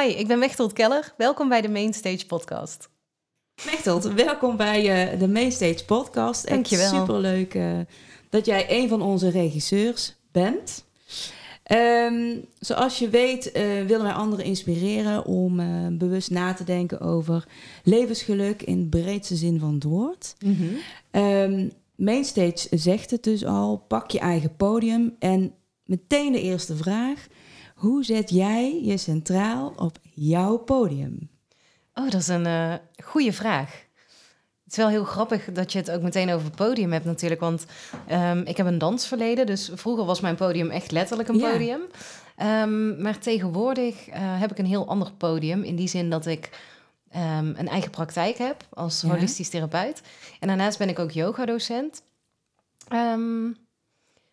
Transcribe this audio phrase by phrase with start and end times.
[0.00, 1.14] Hi, ik ben Mechtelt Keller.
[1.16, 2.88] Welkom bij de Mainstage podcast.
[3.64, 6.48] Mechtelt, welkom bij uh, de Mainstage podcast.
[6.48, 6.88] Dankjewel.
[6.88, 7.78] Superleuk uh,
[8.30, 10.84] dat jij een van onze regisseurs bent.
[11.72, 15.56] Um, zoals je weet uh, willen wij anderen inspireren om
[15.98, 17.48] bewust na te denken over
[17.84, 20.34] levensgeluk in de breedste zin van het woord.
[20.38, 21.22] Mm -hmm.
[21.22, 25.16] um, Mainstage zegt het dus al, pak je eigen podium.
[25.18, 25.54] En
[25.84, 27.26] meteen de eerste vraag.
[27.82, 31.30] Hoe zet jij je centraal op jouw podium?
[31.94, 32.74] Oh, dat is een uh,
[33.04, 33.84] goede vraag.
[34.64, 37.40] Het is wel heel grappig dat je het ook meteen over podium hebt natuurlijk.
[37.40, 37.66] Want
[38.10, 41.80] um, ik heb een dansverleden, dus vroeger was mijn podium echt letterlijk een podium.
[42.36, 42.62] Ja.
[42.62, 45.62] Um, maar tegenwoordig uh, heb ik een heel ander podium.
[45.62, 46.60] In die zin dat ik
[47.16, 49.08] um, een eigen praktijk heb als ja.
[49.08, 50.02] holistisch therapeut.
[50.40, 52.02] En daarnaast ben ik ook yogadocent.
[52.88, 53.18] Maar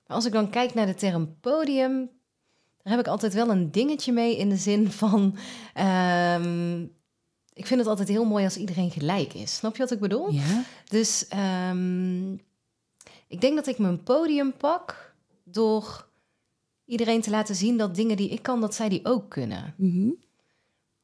[0.08, 2.10] als ik dan kijk naar de term podium,
[2.84, 5.38] daar heb ik altijd wel een dingetje mee in de zin van.
[6.36, 6.98] Um,
[7.54, 9.56] ik vind het altijd heel mooi als iedereen gelijk is.
[9.56, 10.32] Snap je wat ik bedoel?
[10.32, 10.64] Ja.
[10.88, 11.24] Dus
[13.28, 15.14] ik denk dat ik mijn podium pak
[15.44, 16.08] door
[16.86, 19.74] iedereen te laten zien dat dingen die ik kan, dat zij die ook kunnen.
[19.78, 20.16] Mm -hmm.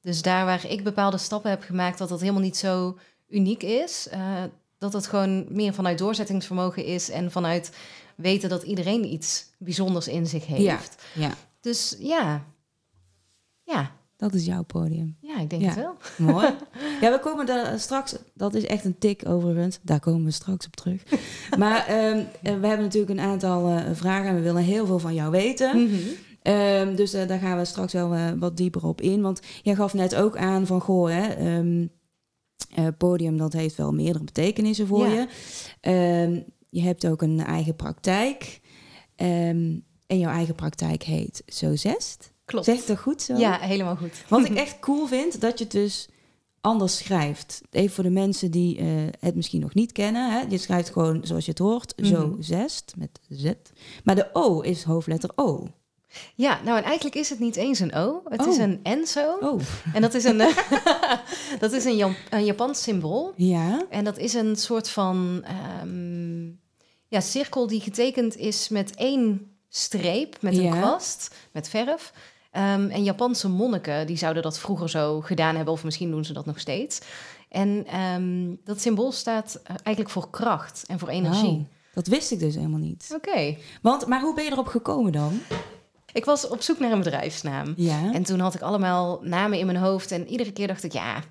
[0.01, 4.07] Dus daar waar ik bepaalde stappen heb gemaakt, dat dat helemaal niet zo uniek is.
[4.13, 4.43] Uh,
[4.77, 7.71] dat het gewoon meer vanuit doorzettingsvermogen is en vanuit
[8.15, 10.61] weten dat iedereen iets bijzonders in zich heeft.
[10.61, 10.79] Ja,
[11.13, 11.33] ja.
[11.65, 12.45] Dus ja,
[13.63, 13.91] ja.
[14.17, 15.17] Dat is jouw podium.
[15.21, 15.67] Ja, ik denk ja.
[15.67, 15.97] het wel.
[16.31, 16.47] Mooi.
[17.01, 20.65] Ja, we komen daar straks, dat is echt een tik overigens, daar komen we straks
[20.65, 21.03] op terug.
[21.57, 25.13] maar um, we hebben natuurlijk een aantal uh, vragen en we willen heel veel van
[25.13, 25.77] jou weten.
[25.77, 26.53] Mm -hmm.
[26.53, 29.21] Um, dus uh, daar gaan we straks wel uh, wat dieper op in.
[29.21, 31.89] Want jij gaf net ook aan van, goh, hè, um,
[32.79, 35.27] uh, podium dat heeft wel meerdere betekenissen voor Ja.
[35.81, 36.23] je.
[36.25, 38.59] Um, je hebt ook een eigen praktijk.
[40.07, 42.33] En jouw eigen praktijk heet Zo Zest.
[42.45, 42.65] Klopt.
[42.65, 43.35] Zeg dat goed zo?
[43.35, 44.23] Ja, helemaal goed.
[44.29, 46.07] Wat ik echt cool vind, dat je het dus
[46.61, 47.61] anders schrijft.
[47.71, 48.87] Even voor de mensen die uh,
[49.19, 50.31] het misschien nog niet kennen.
[50.31, 50.39] Hè?
[50.49, 52.07] Je schrijft gewoon zoals je het hoort, Mhm.
[52.07, 53.51] Zo Zest, met Z.
[54.03, 55.67] Maar de O is hoofdletter O.
[56.35, 58.21] Ja, nou en eigenlijk is het niet eens een O.
[58.29, 58.47] Het Oh.
[58.47, 59.37] is een Enso.
[59.41, 59.61] Oh,
[59.93, 60.57] En dat is een, eh,
[61.59, 63.33] dat is een, een Japans symbool.
[63.35, 63.85] ja.
[63.89, 66.45] En dat is een soort van ehm,
[67.07, 70.79] ja, cirkel die getekend is met één streep, met een Ja.
[70.79, 72.13] kwast, met verf.
[72.51, 76.33] Ehm, en Japanse monniken die zouden dat vroeger zo gedaan hebben, of misschien doen ze
[76.33, 76.99] dat nog steeds.
[77.49, 81.67] En ehm, dat symbool staat eh, eigenlijk voor kracht en voor energie.
[81.93, 83.11] Dat wist ik dus helemaal niet.
[83.15, 83.57] Oké.
[83.81, 85.41] Want, maar hoe ben je erop gekomen dan?
[86.13, 87.73] Ik was op zoek naar een bedrijfsnaam.
[87.75, 88.13] Ja.
[88.13, 90.11] En toen had ik allemaal namen in mijn hoofd.
[90.11, 91.23] En iedere keer dacht ik, ja,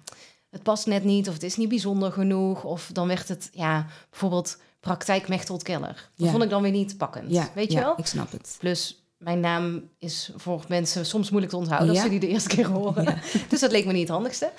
[0.50, 1.28] het past net niet.
[1.28, 2.64] Of het is niet bijzonder genoeg.
[2.64, 6.10] Of dan werd het, ja, bijvoorbeeld praktijk Mechtelt Keller.
[6.16, 6.30] Dat Ja.
[6.30, 7.30] vond ik dan weer niet pakkend.
[7.30, 7.94] ja, Weet je ja, wel?
[7.96, 8.56] ik snap het.
[8.58, 12.48] Plus, mijn naam is voor mensen soms moeilijk te onthouden als ze die de eerste
[12.48, 13.18] keer horen.
[13.48, 14.52] Dus dat leek me niet het handigste.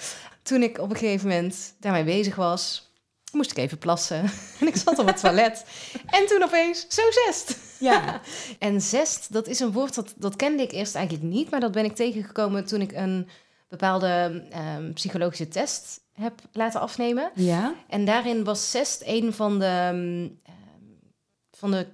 [0.43, 2.91] Toen ik op een gegeven moment daarmee bezig was,
[3.31, 4.23] moest ik even plassen.
[4.59, 5.65] En ik zat op het toilet.
[6.05, 7.57] En toen opeens, zo zest.
[7.79, 8.21] Ja.
[8.59, 11.71] En zest, dat is een woord dat, dat kende ik eerst eigenlijk niet, maar dat
[11.71, 13.27] ben ik tegengekomen toen ik een
[13.67, 17.31] bepaalde ehm, psychologische test heb laten afnemen.
[17.35, 17.73] Ja.
[17.87, 20.27] En daarin was zest een van de, ehm,
[21.51, 21.87] van de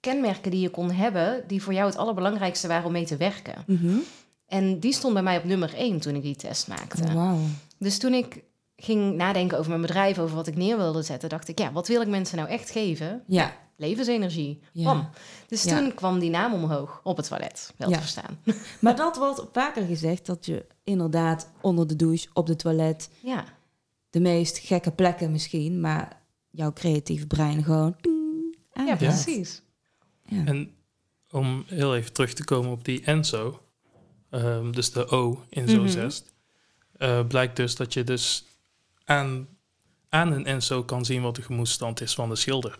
[0.00, 3.64] kenmerken die je kon hebben, die voor jou het allerbelangrijkste waren om mee te werken.
[3.66, 3.96] Mhm.
[4.46, 7.02] En die stond bij mij op nummer één toen ik die test maakte.
[7.02, 7.38] Oh, Wauw.
[7.78, 8.42] Dus toen ik
[8.76, 11.88] ging nadenken over mijn bedrijf, over wat ik neer wilde zetten, dacht ik, ja, wat
[11.88, 13.22] wil ik mensen nou echt geven?
[13.26, 13.52] Ja.
[13.82, 14.60] Levensenergie.
[14.72, 14.84] Ja.
[14.84, 15.08] Bam.
[15.48, 15.78] Dus Ja.
[15.78, 17.94] toen kwam die naam omhoog op het toilet, wel Ja.
[17.94, 18.38] te verstaan.
[18.80, 23.44] Maar dat wordt vaker gezegd, dat je inderdaad onder de douche, op de toilet, Ja,
[24.10, 26.20] de meest gekke plekken misschien, maar
[26.50, 27.96] jouw creatief brein gewoon...
[28.00, 29.62] ding, ja precies.
[30.26, 30.44] Ja.
[30.44, 30.74] En
[31.30, 33.60] om heel even terug te komen op die Enso,
[34.30, 35.88] ehm, dus de O in zo Mhm.
[35.88, 36.32] zest,
[36.98, 38.44] eh, blijkt dus dat je dus
[39.04, 39.48] aan,
[40.08, 42.78] aan een Enso kan zien wat de gemoedstand is van de schilder.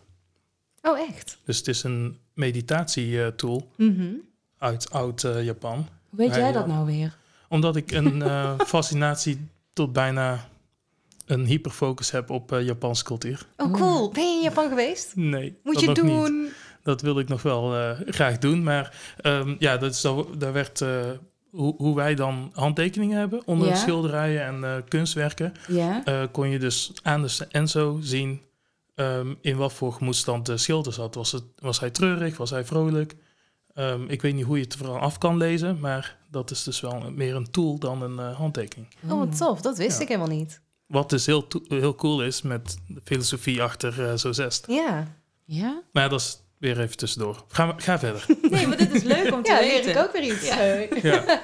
[0.83, 1.39] Oh, echt?
[1.45, 4.05] Dus het is een meditatietool Mhm.
[4.59, 5.77] uit oud-Japan.
[6.09, 6.53] Hoe weet jij ja.
[6.53, 7.17] dat nou weer?
[7.49, 10.49] Omdat ik een eh, fascinatie tot bijna
[11.27, 13.47] een hyperfocus heb op eh, Japanse cultuur.
[13.57, 14.11] Oh, cool.
[14.13, 15.17] Ben je in Japan geweest?
[15.17, 15.97] Nee, Moet dat je niet.
[15.97, 16.49] doen.
[16.83, 18.63] Dat wil ik nog wel eh, graag doen.
[18.63, 20.01] Maar ehm, ja, dat is,
[20.39, 21.11] daar werd eh,
[21.51, 23.75] hoe, hoe wij dan handtekeningen hebben onder Ja.
[23.75, 25.53] schilderijen en eh, kunstwerken.
[25.69, 26.05] Ja?
[26.05, 28.41] eh, kon je dus aan de Enzo zien
[28.95, 31.15] ehm, in wat voor gemoedstand de schilder zat.
[31.15, 32.37] Was, het, was hij treurig?
[32.37, 33.15] Was hij vrolijk?
[33.75, 36.81] Ehm, ik weet niet hoe je het vooral af kan lezen, maar dat is dus
[36.81, 38.89] wel meer een tool dan een eh, handtekening.
[39.09, 39.61] Oh, wat tof.
[39.61, 40.03] Dat wist Ja.
[40.03, 40.61] ik helemaal niet.
[40.87, 44.67] Wat dus heel, heel cool is met de filosofie achter eh zo zest.
[44.67, 45.17] Ja.
[45.45, 45.83] Ja?
[45.93, 47.45] Maar dat is weer even tussendoor.
[47.49, 48.27] Ga, ga verder.
[48.51, 49.85] Nee, maar dit is leuk om te Ja, weten.
[49.85, 50.47] leer ik ook weer iets.
[50.49, 50.87] Ja.
[51.13, 51.41] Ja.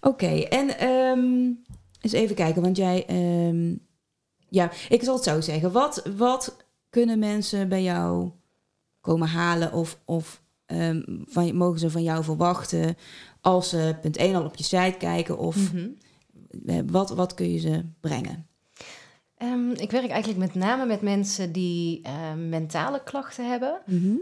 [0.00, 1.50] Oké, en ehm,
[2.00, 3.04] eens even kijken, want jij...
[3.06, 3.74] ehm,
[4.54, 5.72] ja, ik zal het zo zeggen.
[5.72, 6.56] Wat, wat
[6.90, 8.30] kunnen mensen bij jou
[9.00, 12.96] komen halen of, of ehm, van, mogen ze van jou verwachten
[13.40, 15.88] als ze punt 1 al op je site kijken of Mhm.
[16.66, 18.46] eh, wat, wat kun je ze brengen?
[19.36, 22.12] Ehm, ik werk eigenlijk met name met mensen die eh,
[22.48, 23.80] mentale klachten hebben.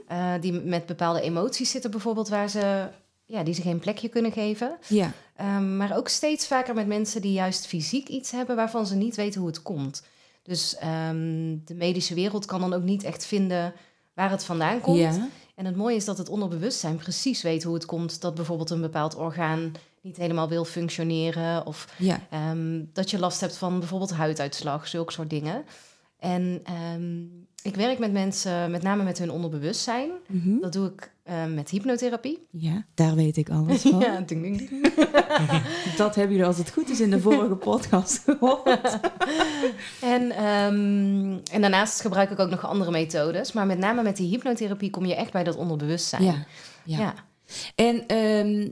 [0.09, 2.89] eh, die met bepaalde emoties zitten bijvoorbeeld waar ze,
[3.25, 4.77] ja, die ze geen plekje kunnen geven.
[4.89, 8.95] Ja, Ehm, maar ook steeds vaker met mensen die juist fysiek iets hebben waarvan ze
[8.95, 10.03] niet weten hoe het komt.
[10.43, 13.73] Dus ehm, de medische wereld kan dan ook niet echt vinden
[14.15, 14.99] waar het vandaan komt.
[14.99, 18.71] ja, En het mooie is dat het onderbewustzijn precies weet hoe het komt dat bijvoorbeeld
[18.71, 21.67] een bepaald orgaan niet helemaal wil functioneren.
[21.67, 22.21] Of ja.
[22.31, 25.65] Ehm, dat je last hebt van bijvoorbeeld huiduitslag, zulke soort dingen.
[26.23, 27.23] En ehm,
[27.63, 30.11] ik werk met mensen met name met hun onderbewustzijn.
[30.27, 30.61] Mhm.
[30.61, 32.47] Dat doe ik eh, met hypnotherapie.
[32.51, 33.99] ja, daar weet ik alles van.
[34.07, 34.95] ja, ding, ding, ding.
[35.97, 38.99] Dat hebben jullie als het goed is in de vorige podcast gehoord.
[40.01, 43.53] En, ehm, en daarnaast gebruik ik ook nog andere methodes.
[43.53, 46.25] Maar met name met die hypnotherapie kom je echt bij dat onderbewustzijn.
[46.25, 46.45] Ja,
[46.85, 46.99] ja.
[46.99, 47.15] ja.
[47.75, 48.69] En ehm,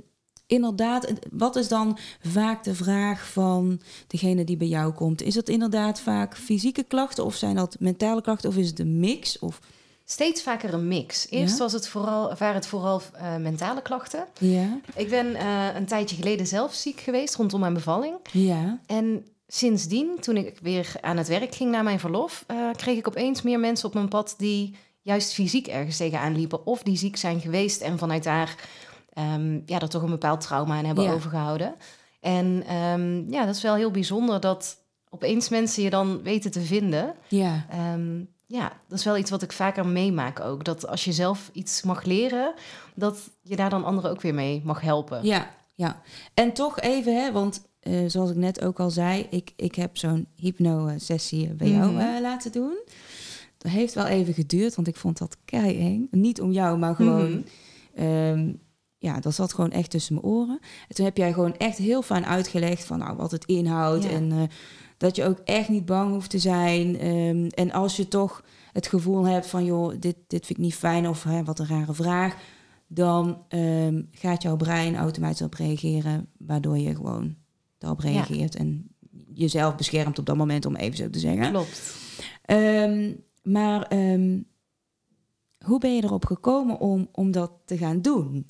[0.50, 5.23] inderdaad, wat is dan vaak de vraag van degene die bij jou komt?
[5.23, 9.00] Is het inderdaad vaak fysieke klachten of zijn dat mentale klachten of is het een
[9.00, 9.38] mix?
[9.38, 9.61] Of,
[10.05, 11.29] Steeds vaker een mix.
[11.31, 11.62] Eerst Ja?
[11.62, 14.26] was het vooral, waren het vooral eh, mentale klachten.
[14.38, 18.14] ja, Ik ben eh, een tijdje geleden zelf ziek geweest rondom mijn bevalling.
[18.32, 22.99] ja, En sindsdien, toen ik weer aan het werk ging na mijn verlof, eh, kreeg
[22.99, 26.67] ik opeens meer mensen op mijn pad die juist fysiek ergens tegenaan liepen.
[26.67, 28.55] Of die ziek zijn geweest en vanuit daar
[29.20, 31.12] ehm, ja, er toch een bepaald trauma aan hebben Ja.
[31.12, 31.75] overgehouden.
[32.20, 34.76] En ehm, ja, dat is wel heel bijzonder dat
[35.08, 37.14] opeens mensen je dan weten te vinden.
[37.28, 40.64] ja, Ehm, ja, dat is wel iets wat ik vaker meemaak ook.
[40.64, 42.55] Dat als je zelf iets mag leren,
[42.94, 45.25] dat je daar dan anderen ook weer mee mag helpen.
[45.25, 46.02] ja, ja.
[46.34, 49.96] En toch even, hè, want eh, zoals ik net ook al zei, ik, ik heb
[49.96, 52.00] zo'n hypno-sessie bij jou Mhm.
[52.00, 52.78] eh, laten doen.
[53.58, 56.08] Dat heeft wel even geduurd, want ik vond dat kei eng.
[56.11, 57.44] Niet om jou, maar gewoon
[57.94, 58.52] Mhm.
[59.00, 60.58] Ja, dat zat gewoon echt tussen mijn oren.
[60.88, 64.05] En toen heb jij gewoon echt heel fijn uitgelegd van nou, wat het inhoudt.
[64.05, 64.11] Ja.
[64.11, 64.43] En eh,
[64.97, 66.99] dat je ook echt niet bang hoeft te zijn.
[66.99, 70.75] Ehm, en als je toch het gevoel hebt van joh, dit, dit vind ik niet
[70.75, 72.37] fijn of hè, wat een rare vraag.
[72.87, 77.37] Dan ehm, gaat jouw brein automatisch op reageren, waardoor je gewoon
[77.79, 78.56] daarop reageert.
[78.56, 78.88] En
[79.35, 81.50] jezelf beschermt op dat moment, om even zo te zeggen.
[81.50, 81.96] Klopt.
[82.44, 83.12] Ehm,
[83.43, 83.88] maar
[85.64, 88.46] hoe ben je erop gekomen om, om dat te gaan doen?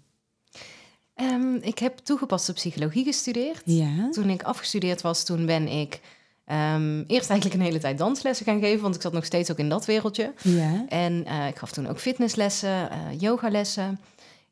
[1.20, 3.62] Ehm, ik heb toegepaste psychologie gestudeerd.
[3.64, 4.10] Ja.
[4.10, 6.00] Toen ik afgestudeerd was, toen ben ik
[6.44, 9.58] ehm, eerst eigenlijk een hele tijd danslessen gaan geven, want ik zat nog steeds ook
[9.58, 10.32] in dat wereldje.
[10.42, 10.84] Ja.
[10.88, 14.00] En eh, ik gaf toen ook fitnesslessen, eh yogalessen.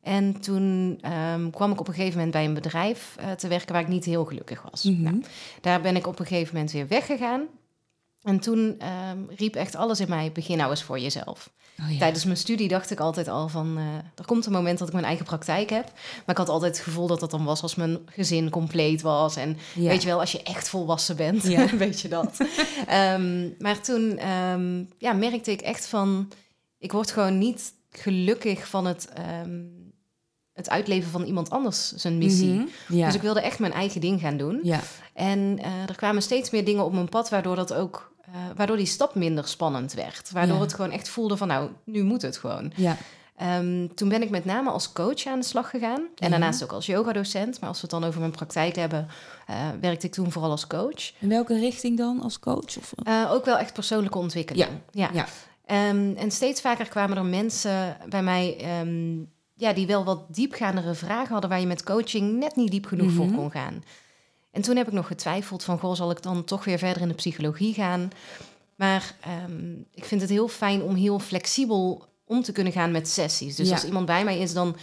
[0.01, 3.73] En toen ehm, kwam ik op een gegeven moment bij een bedrijf eh, te werken
[3.73, 4.83] waar ik niet heel gelukkig was.
[4.83, 5.01] Mhm.
[5.03, 5.23] Nou,
[5.61, 7.41] daar ben ik op een gegeven moment weer weggegaan.
[8.23, 11.49] En toen ehm, riep echt alles in mij, begin nou eens voor jezelf.
[11.81, 11.97] Oh, ja.
[11.97, 13.77] Tijdens mijn studie dacht ik altijd al van...
[13.77, 13.83] eh,
[14.15, 15.83] er komt een moment dat ik mijn eigen praktijk heb.
[15.93, 19.35] Maar ik had altijd het gevoel dat dat dan was als mijn gezin compleet was.
[19.35, 19.87] En Ja.
[19.89, 21.75] weet je wel, als je echt volwassen bent, Ja.
[21.77, 22.37] weet je dat.
[22.87, 26.31] Ehm, maar toen ehm, ja, merkte ik echt van...
[26.77, 29.09] Ik word gewoon niet gelukkig van het,
[30.59, 32.53] het uitleven van iemand anders zijn missie.
[32.53, 32.65] Mhm.
[32.97, 33.05] Ja.
[33.05, 34.59] Dus ik wilde echt mijn eigen ding gaan doen.
[34.63, 34.79] ja.
[35.13, 38.77] En eh, er kwamen steeds meer dingen op mijn pad, waardoor dat ook, eh, waardoor
[38.77, 40.31] die stap minder spannend werd.
[40.31, 40.61] Waardoor Ja.
[40.61, 42.71] het gewoon echt voelde van, nou, nu moet het gewoon.
[42.75, 42.97] Ja.
[43.37, 46.01] Ehm, toen ben ik met name als coach aan de slag gegaan.
[46.15, 47.59] En daarnaast ook als yogadocent.
[47.59, 49.07] Maar als we het dan over mijn praktijk hebben,
[49.47, 51.11] eh, werkte ik toen vooral als coach.
[51.19, 52.77] In welke richting dan als coach?
[52.77, 52.93] Of,
[53.29, 54.69] ook wel echt persoonlijke ontwikkeling.
[54.91, 55.09] Ja.
[55.13, 55.25] Ja.
[55.65, 58.57] Ehm, en steeds vaker kwamen er mensen bij mij...
[58.59, 59.15] ehm,
[59.59, 61.49] ja, die wel wat diepgaandere vragen hadden...
[61.49, 63.15] waar je met coaching net niet diep genoeg Mhm.
[63.15, 63.83] voor kon gaan.
[64.51, 65.79] En toen heb ik nog getwijfeld van...
[65.79, 68.09] goh, zal ik dan toch weer verder in de psychologie gaan?
[68.75, 73.07] Maar ehm, ik vind het heel fijn om heel flexibel om te kunnen gaan met
[73.07, 73.55] sessies.
[73.55, 73.73] Dus Ja.
[73.73, 74.75] als iemand bij mij is, dan,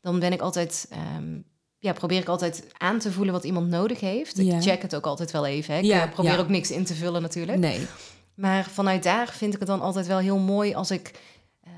[0.00, 0.86] dan ben ik altijd...
[0.90, 1.38] ehm,
[1.78, 4.36] ja, probeer ik altijd aan te voelen wat iemand nodig heeft.
[4.36, 4.56] Ja.
[4.56, 5.74] Ik check het ook altijd wel even.
[5.74, 5.80] Hè.
[5.80, 7.58] Ik Ja, eh, probeer ook niks in te vullen natuurlijk.
[7.58, 7.86] nee.
[8.34, 11.20] Maar vanuit daar vind ik het dan altijd wel heel mooi als ik
[11.64, 11.72] ehm,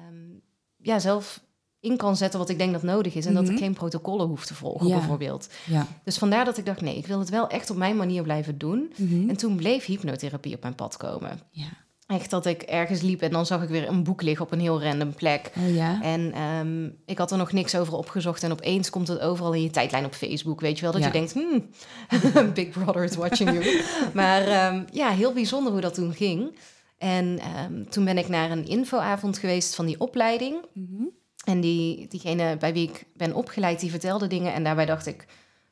[0.77, 1.41] ja, zelf
[1.81, 3.27] in kan zetten wat ik denk dat nodig is.
[3.27, 3.53] En dat Mhm.
[3.53, 4.97] ik geen protocollen hoef te volgen, Ja.
[4.99, 5.49] bijvoorbeeld.
[5.67, 5.87] Ja.
[6.05, 8.59] Dus vandaar dat ik dacht, nee, ik wil het wel echt op mijn manier blijven
[8.59, 8.93] doen.
[8.97, 9.29] Mhm.
[9.29, 11.41] En toen bleef hypnotherapie op mijn pad komen.
[11.51, 11.67] ja.
[12.07, 14.61] Echt dat ik ergens liep en dan zag ik weer een boek liggen op een
[14.61, 15.51] heel random plek.
[15.59, 16.03] Oh ja.
[16.03, 18.43] En ehm, ik had er nog niks over opgezocht.
[18.43, 20.61] En opeens komt het overal in je tijdlijn op Facebook.
[20.61, 21.07] Weet je wel, dat Ja.
[21.07, 21.69] je denkt, hmm,
[22.55, 23.83] Big Brother is watching you.
[24.15, 26.59] maar ehm, ja, heel bijzonder hoe dat toen ging.
[26.99, 30.57] En ehm, toen ben ik naar een infoavond geweest van die opleiding.
[30.75, 31.03] Mhm.
[31.49, 34.53] En die, diegene bij wie ik ben opgeleid, die vertelde dingen.
[34.53, 35.27] En daarbij dacht ik,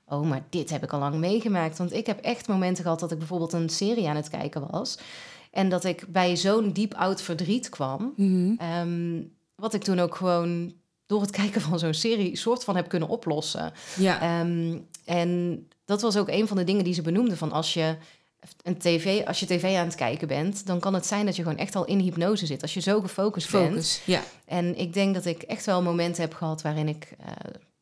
[0.06, 1.78] oh, maar dit heb ik al lang meegemaakt.
[1.78, 4.98] Want ik heb echt momenten gehad dat ik bijvoorbeeld een serie aan het kijken was.
[5.50, 8.12] En dat ik bij zo'n diep oud verdriet kwam.
[8.16, 8.54] Mhm.
[8.58, 9.22] Ehm,
[9.54, 10.72] wat ik toen ook gewoon
[11.06, 13.72] door het kijken van zo'n serie soort van heb kunnen oplossen.
[13.96, 14.20] Ja.
[14.20, 17.36] Ehm, en dat was ook een van de dingen die ze benoemden.
[17.36, 17.96] Van als je
[18.62, 21.42] een tv, als je tv aan het kijken bent, dan kan het zijn dat je
[21.42, 22.62] gewoon echt al in hypnose zit.
[22.62, 23.68] Als je zo gefocust bent.
[23.68, 24.00] Focus.
[24.04, 24.22] Ja.
[24.44, 27.26] En ik denk dat ik echt wel momenten heb gehad waarin ik eh,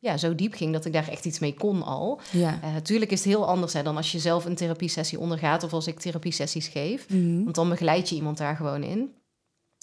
[0.05, 2.19] ja, zo diep ging dat ik daar echt iets mee kon al.
[2.31, 2.59] Ja.
[2.63, 5.73] Uh, tuurlijk is het heel anders hè, dan als je zelf een therapiesessie ondergaat of
[5.73, 7.09] als ik therapiesessies geef.
[7.09, 7.43] Mhm.
[7.43, 9.13] Want dan begeleid je iemand daar gewoon in.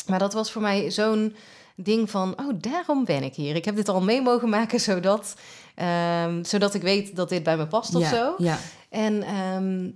[0.06, 1.34] Maar dat was voor mij zo'n
[1.76, 3.56] ding van, oh, daarom ben ik hier.
[3.56, 5.34] Ik heb dit al mee mogen maken zodat,
[5.74, 8.08] ehm, zodat ik weet dat dit bij me past of ja.
[8.08, 8.34] zo.
[8.38, 8.58] Ja.
[8.88, 9.90] En ehm,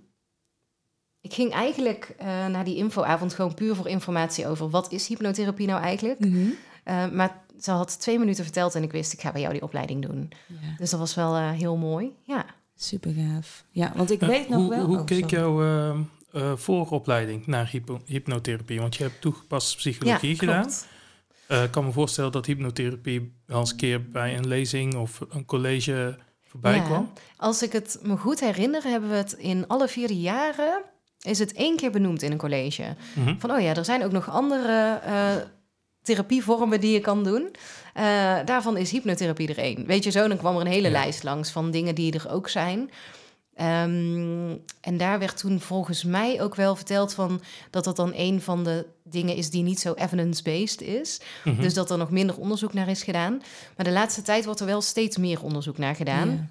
[1.27, 5.67] ik ging eigenlijk eh, naar die infoavond gewoon puur voor informatie over wat is hypnotherapie
[5.67, 6.25] nou eigenlijk.
[6.25, 9.63] Uh, maar ze had twee minuten verteld en ik wist, ik ga bij jou die
[9.63, 10.31] opleiding doen.
[10.47, 10.57] ja.
[10.79, 12.47] Dus dat was wel uh, heel mooi, ja.
[12.77, 13.65] Super gaaf.
[13.71, 14.85] Ja, want ik Uh, weet nog hoe, wel...
[14.85, 15.95] Hoe oh, keek jouw uh,
[16.33, 18.81] uh, vooropleiding naar hypo hypnotherapie?
[18.81, 20.61] Want je hebt toegepaste psychologie ja, gedaan.
[20.61, 20.87] klopt.
[21.49, 25.21] Uh, ik kan me voorstellen dat hypnotherapie wel eens een keer bij een lezing of
[25.31, 26.19] een college
[26.49, 26.83] voorbij Ja.
[26.85, 27.13] kwam.
[27.37, 30.83] Als ik het me goed herinner, hebben we het in alle vierde jaren...
[31.27, 32.95] is het één keer benoemd in een college.
[33.15, 33.35] Mhm.
[33.39, 35.31] Van, oh ja, er zijn ook nog andere uh,
[36.03, 37.43] therapievormen die je kan doen.
[37.97, 39.87] Uh, daarvan is hypnotherapie er één.
[39.87, 40.93] Weet je zo, dan kwam er een hele Ja.
[40.93, 42.91] lijst langs van dingen die er ook zijn.
[43.55, 47.41] Ehm, en daar werd toen volgens mij ook wel verteld van
[47.71, 51.21] dat dat dan een van de dingen is die niet zo evidence-based is.
[51.45, 51.61] Mhm.
[51.63, 53.43] Dus dat er nog minder onderzoek naar is gedaan.
[53.77, 56.51] Maar de laatste tijd wordt er wel steeds meer onderzoek naar gedaan.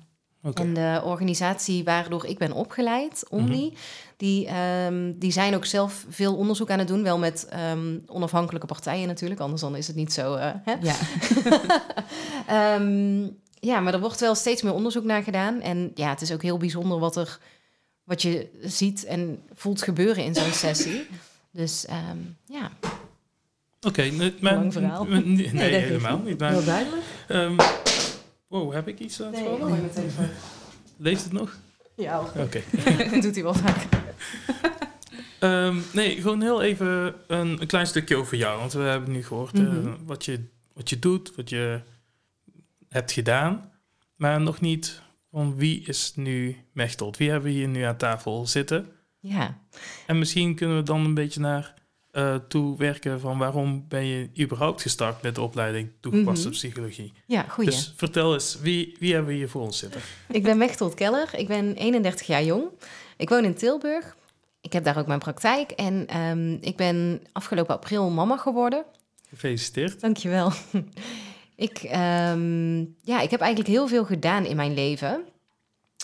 [0.54, 3.74] En de organisatie waardoor ik ben opgeleid, Omni,
[4.18, 7.04] die, ehm, die zijn ook zelf veel onderzoek aan het doen.
[7.04, 10.34] Wel met ehm, onafhankelijke partijen natuurlijk, anders dan is het niet zo.
[10.36, 10.74] eh, hè?
[10.82, 10.96] Ja.
[12.48, 13.24] Ehm,
[13.60, 15.62] ja, maar er wordt wel steeds meer onderzoek naar gedaan.
[15.62, 17.40] En ja, het is ook heel bijzonder wat, er,
[18.04, 21.08] wat je ziet en voelt gebeuren in zo'n sessie.
[21.52, 22.72] Dus ehm, ja,
[23.82, 25.06] Oké, maar- Lang verhaal.
[25.54, 26.40] nee, helemaal niet.
[26.40, 27.04] Maar, Heel duidelijk.
[28.60, 29.84] Wow, heb ik iets aan het vallen?
[29.84, 30.30] het even.
[30.98, 31.58] Leeft het nog?
[31.96, 32.62] Ja, Oké.
[33.12, 33.86] dat doet hij wel vaak.
[35.40, 38.60] Ehm, nee, gewoon heel even een, een klein stukje over jou.
[38.60, 39.94] Want we hebben nu gehoord eh, Mhm.
[40.06, 40.44] wat, je,
[40.74, 41.80] wat je doet, wat je
[42.90, 43.72] hebt gedaan.
[44.16, 47.18] Maar nog niet van wie is nu Mechtelt?
[47.18, 48.90] Wie hebben we hier nu aan tafel zitten?
[49.20, 49.58] Ja,
[50.06, 51.74] En misschien kunnen we dan een beetje naar
[52.16, 56.56] eh toe werken van waarom ben je überhaupt gestart met de opleiding toegepaste Mhm.
[56.56, 57.14] psychologie.
[57.26, 57.70] ja goeie.
[57.70, 60.02] Dus vertel eens, wie, wie hebben we hier voor ons zitten?
[60.30, 61.30] Ik ben Mechtelt Keller.
[61.38, 62.64] Ik ben 31 jaar jong.
[63.18, 64.16] Ik woon in Tilburg.
[64.62, 65.72] Ik heb daar ook mijn praktijk.
[65.72, 68.84] En ehm, ik ben afgelopen april mama geworden.
[69.30, 70.02] Gefeliciteerd.
[70.02, 70.52] Dankjewel.
[71.56, 75.24] ik, ehm, ja, ik heb eigenlijk heel veel gedaan in mijn leven.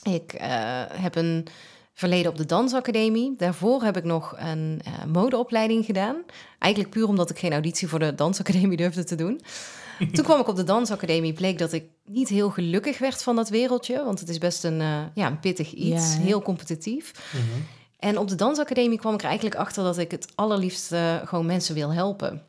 [0.03, 1.48] Ik eh, heb een
[1.94, 3.34] verleden op de dansacademie.
[3.38, 6.16] Daarvoor heb ik nog een eh, modeopleiding gedaan.
[6.60, 9.42] Eigenlijk puur omdat ik geen auditie voor de dansacademie durfde te doen.
[10.14, 13.50] Toen kwam ik op de dansacademie, bleek dat ik niet heel gelukkig werd van dat
[13.50, 14.04] wereldje.
[14.04, 17.32] Want het is best een, eh, ja, een pittig iets, Ja, heel competitief.
[17.34, 17.62] Mhm.
[18.00, 20.94] En op de dansacademie kwam ik er eigenlijk achter dat ik het allerliefst
[21.26, 22.44] gewoon mensen wil helpen.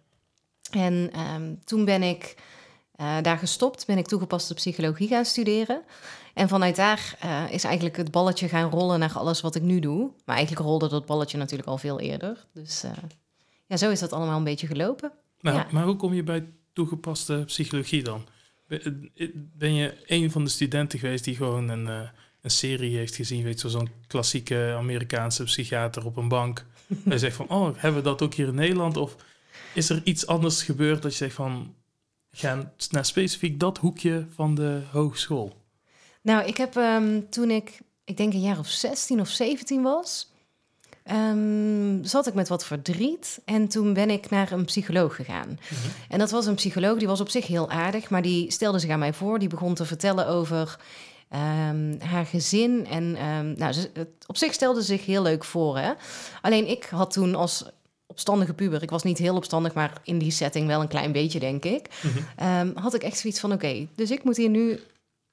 [0.71, 2.35] En ehm, toen ben ik
[3.03, 5.83] eh, daar gestopt, ben ik toegepaste psychologie gaan studeren.
[6.35, 9.81] En vanuit daar eh, is eigenlijk het balletje gaan rollen naar alles wat ik nu
[9.81, 10.11] doe.
[10.25, 12.47] Maar eigenlijk rolde dat balletje natuurlijk al veel eerder.
[12.55, 12.91] Dus eh,
[13.67, 15.13] ja, zo is dat allemaal een beetje gelopen.
[15.41, 15.67] Maar, Ja.
[15.71, 18.27] maar hoe kom je bij toegepaste psychologie dan?
[19.35, 21.87] Ben je een van de studenten geweest die gewoon een,
[22.41, 26.67] een serie heeft gezien, weet je, zo'n klassieke Amerikaanse psychiater op een bank?
[27.05, 28.97] en zegt van, oh, hebben we dat ook hier in Nederland?
[28.97, 29.17] Of
[29.75, 31.75] is er iets anders gebeurd dat je zegt van,
[32.33, 35.53] ga naar specifiek dat hoekje van de hogeschool?
[36.23, 40.31] Nou, ik heb ehm, toen ik, ik denk een jaar of 16 of 17 was,
[41.03, 43.41] ehm, zat ik met wat verdriet.
[43.45, 45.59] En toen ben ik naar een psycholoog gegaan.
[46.09, 48.91] En dat was een psycholoog, die was op zich heel aardig, maar die stelde zich
[48.91, 49.39] aan mij voor.
[49.39, 50.79] Die begon te vertellen over
[51.29, 52.87] ehm, haar gezin.
[52.87, 53.13] En
[53.57, 53.91] nou, ze,
[54.27, 55.79] op zich stelde ze zich heel leuk voor.
[55.79, 55.93] Hè?
[56.41, 57.65] Alleen ik had toen als
[58.13, 61.39] opstandige puber, ik was niet heel opstandig, maar in die setting wel een klein beetje,
[61.39, 61.89] denk ik.
[62.01, 62.19] Mhm.
[62.37, 64.81] Ehm, had ik echt zoiets van: oké, dus ik moet hier nu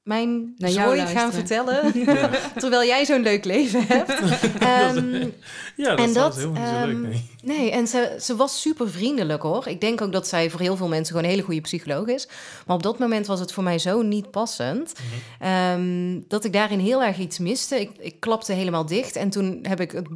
[0.03, 1.91] mijn Naar jou zooi gaan vertellen.
[2.05, 4.09] Ja, terwijl jij zo'n leuk leven hebt.
[4.59, 5.27] Ehm,
[5.75, 7.29] ja dat En is dat, helemaal niet zo leuk, ehm, nee.
[7.43, 9.67] Nee, en ze, ze was super vriendelijk hoor.
[9.67, 12.27] Ik denk ook dat zij voor heel veel mensen gewoon een hele goede psycholoog is.
[12.65, 14.93] Maar op dat moment was het voor mij zo niet passend.
[14.93, 15.51] Mhm.
[15.51, 17.79] ehm, dat ik daarin heel erg iets miste.
[17.79, 19.15] Ik, ik klapte helemaal dicht.
[19.15, 20.07] En toen heb ik het,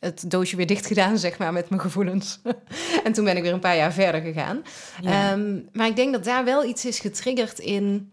[0.00, 2.40] het doosje weer dicht gedaan, zeg maar, met mijn gevoelens.
[3.04, 4.62] en toen ben ik weer een paar jaar verder gegaan.
[5.00, 5.32] Ja.
[5.32, 8.10] Ehm, maar ik denk dat daar wel iets is getriggerd in...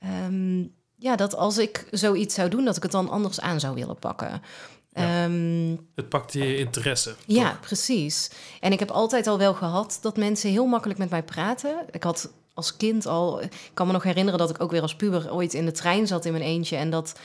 [0.00, 0.60] ehm,
[0.96, 3.98] ja, dat als ik zoiets zou doen, dat ik het dan anders aan zou willen
[3.98, 4.42] pakken.
[4.88, 5.24] Ja.
[5.24, 7.14] Ehm, Het pakt je interesse.
[7.26, 7.60] ja, toch?
[7.60, 8.30] precies.
[8.60, 11.76] En ik heb altijd al wel gehad dat mensen heel makkelijk met mij praten.
[11.90, 14.96] Ik had als kind al, ik kan me nog herinneren dat ik ook weer als
[14.96, 16.76] puber ooit in de trein zat in mijn eentje.
[16.76, 17.18] En dat,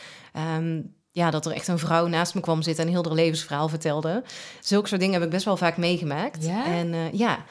[1.18, 4.24] ja, dat er echt een vrouw naast me kwam zitten en heel haar levensverhaal vertelde.
[4.62, 6.46] Zulke soort dingen heb ik best wel vaak meegemaakt.
[6.46, 6.66] Ja?
[6.66, 7.46] En eh, ja,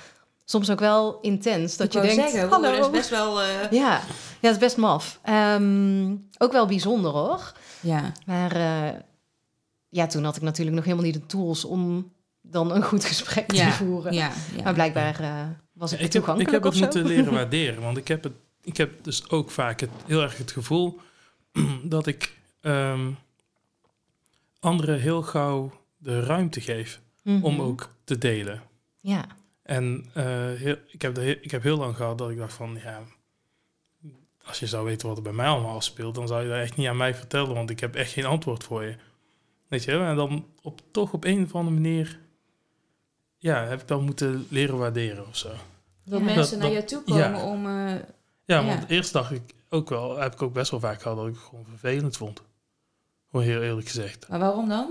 [0.44, 1.76] soms ook wel intens.
[1.76, 2.70] Dat Ik je denkt, zeggen, hallo.
[2.76, 3.42] dat is best wel...
[3.42, 4.00] eh, Ja, ja,
[4.40, 5.18] dat is best maf.
[5.23, 7.52] Ehm, ook wel bijzonder hoor.
[7.80, 8.99] Ja, Maar eh,
[9.88, 13.52] ja, toen had ik natuurlijk nog helemaal niet de tools om dan een goed gesprek
[13.52, 14.12] Ja, te voeren.
[14.12, 14.62] ja, ja.
[14.62, 15.30] Maar blijkbaar eh,
[15.73, 17.82] was ik, ik, heb, ik toegankelijk heb het moeten leren waarderen.
[17.82, 18.32] Want ik heb, het,
[18.62, 21.00] ik heb dus ook vaak het, heel erg het gevoel
[21.96, 23.06] dat ik ehm,
[24.60, 27.44] anderen heel gauw de ruimte geef Mhm.
[27.44, 28.62] om ook te delen.
[29.00, 29.25] Ja,
[29.62, 32.78] En eh, heel, ik, heb de, ik heb heel lang gehad dat ik dacht van,
[32.82, 33.02] ja,
[34.44, 36.76] als je zou weten wat er bij mij allemaal afspeelt, dan zou je dat echt
[36.76, 38.96] niet aan mij vertellen, want ik heb echt geen antwoord voor je.
[39.68, 40.00] Weet je, wel?
[40.08, 42.18] en dan op, toch op een of andere manier,
[43.36, 45.48] ja, heb ik dan moeten leren waarderen of zo.
[46.04, 46.25] Dat Ja.
[46.25, 47.44] mensen Dat- naar dat- je toe komen ja.
[47.50, 47.66] om...
[47.66, 47.94] eh,
[48.44, 48.64] Ja, Ja.
[48.66, 51.34] want eerst dacht ik ook wel, heb ik ook best wel vaak gehad dat ik
[51.34, 52.42] het gewoon vervelend vond.
[53.30, 54.28] Gewoon heel eerlijk gezegd.
[54.28, 54.90] maar waarom dan?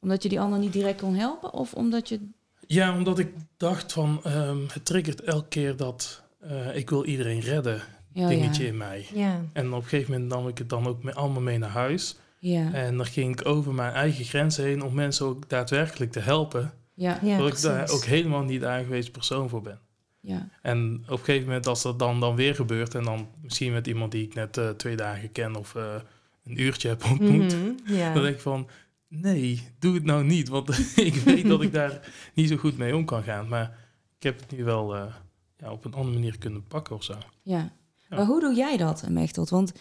[0.00, 1.52] Omdat je die ander niet direct kon helpen?
[1.52, 2.28] Of omdat je...
[2.66, 7.40] Ja, omdat ik dacht van, ehm, het triggert elke keer dat eh, ik wil iedereen
[7.40, 8.68] redden, Ja, dingetje ja.
[8.68, 9.06] in mij.
[9.12, 9.40] ja.
[9.52, 12.16] En op een gegeven moment nam ik het dan ook mee, allemaal mee naar huis.
[12.38, 16.20] Ja, En dan ging ik over mijn eigen grenzen heen om mensen ook daadwerkelijk te
[16.20, 16.72] helpen.
[16.94, 19.78] ja, ja terwijl ik daar ook helemaal niet de aangewezen persoon voor ben.
[20.20, 20.48] ja.
[20.62, 22.94] En op een gegeven moment als dat dan, dan weer gebeurt...
[22.94, 25.56] en dan misschien met iemand die ik net eh, twee dagen ken...
[25.56, 25.94] of eh,
[26.44, 27.56] een uurtje heb ontmoet...
[27.84, 28.12] Ja.
[28.12, 28.68] dan denk ik van...
[29.08, 30.48] nee, doe het nou niet.
[30.48, 30.68] Want
[31.08, 33.48] ik weet dat ik daar niet zo goed mee om kan gaan.
[33.48, 33.78] Maar
[34.16, 35.14] ik heb het nu wel eh,
[35.56, 37.14] ja, op een andere manier kunnen pakken of zo.
[37.42, 37.72] Ja.
[38.08, 38.16] Ja.
[38.16, 39.50] Maar hoe doe jij dat, Mechtelt?
[39.50, 39.72] Want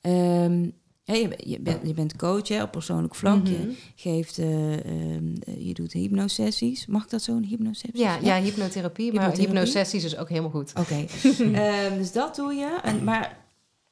[0.00, 0.62] ehm,
[1.02, 3.46] ja, je, bent- je, bent, je bent coach hè, op persoonlijk vlak.
[3.46, 3.68] Je Mhm.
[3.94, 6.86] geeft, eh, ehm, eh, je doet hypnosessies.
[6.86, 7.98] Mag dat zo'n hypnosessie?
[8.00, 10.72] ja, ja, hypnotherapie, maar hypnosessies is ook helemaal goed.
[10.78, 10.94] Oké.
[11.60, 12.78] Ehm, dus dat doe je.
[12.82, 13.45] En, maar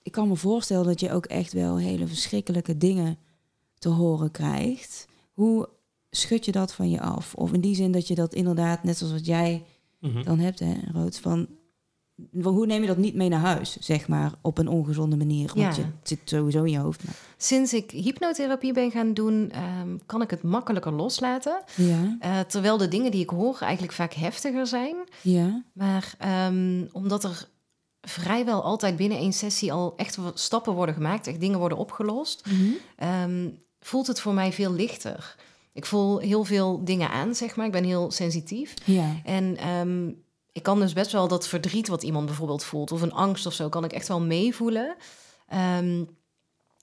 [0.05, 3.19] ik kan me voorstellen dat je ook echt wel hele verschrikkelijke dingen
[3.79, 5.07] te horen krijgt.
[5.33, 5.69] Hoe
[6.11, 7.35] schud je dat van je af?
[7.35, 9.65] Of in die zin dat je dat inderdaad, net zoals wat jij
[10.01, 10.23] Mhm.
[10.25, 11.47] dan hebt, hè, Rood, van...
[12.43, 15.47] Hoe neem je dat niet mee naar huis, zeg maar, op een ongezonde manier?
[15.55, 15.83] Want Ja.
[15.83, 17.05] je het zit sowieso in je hoofd.
[17.05, 21.63] maar- Sinds ik hypnotherapie ben gaan doen, ehm, kan ik het makkelijker loslaten.
[21.77, 24.97] Ja, Eh, terwijl de dingen die ik hoor eigenlijk vaak heftiger zijn.
[25.23, 27.49] ja, Maar ehm, omdat er
[28.05, 32.71] vrijwel altijd binnen één sessie al echt stappen worden gemaakt, echt dingen worden opgelost, Mhm.
[32.97, 33.49] ehm,
[33.81, 35.37] voelt het voor mij veel lichter.
[35.73, 37.67] Ik voel heel veel dingen aan, zeg maar.
[37.67, 38.75] Ik ben heel sensitief.
[38.85, 40.09] ja, En ehm,
[40.53, 43.53] ik kan dus best wel dat verdriet wat iemand bijvoorbeeld voelt, of een angst of
[43.53, 44.97] zo, kan ik echt wel meevoelen.
[45.49, 46.05] Ehm,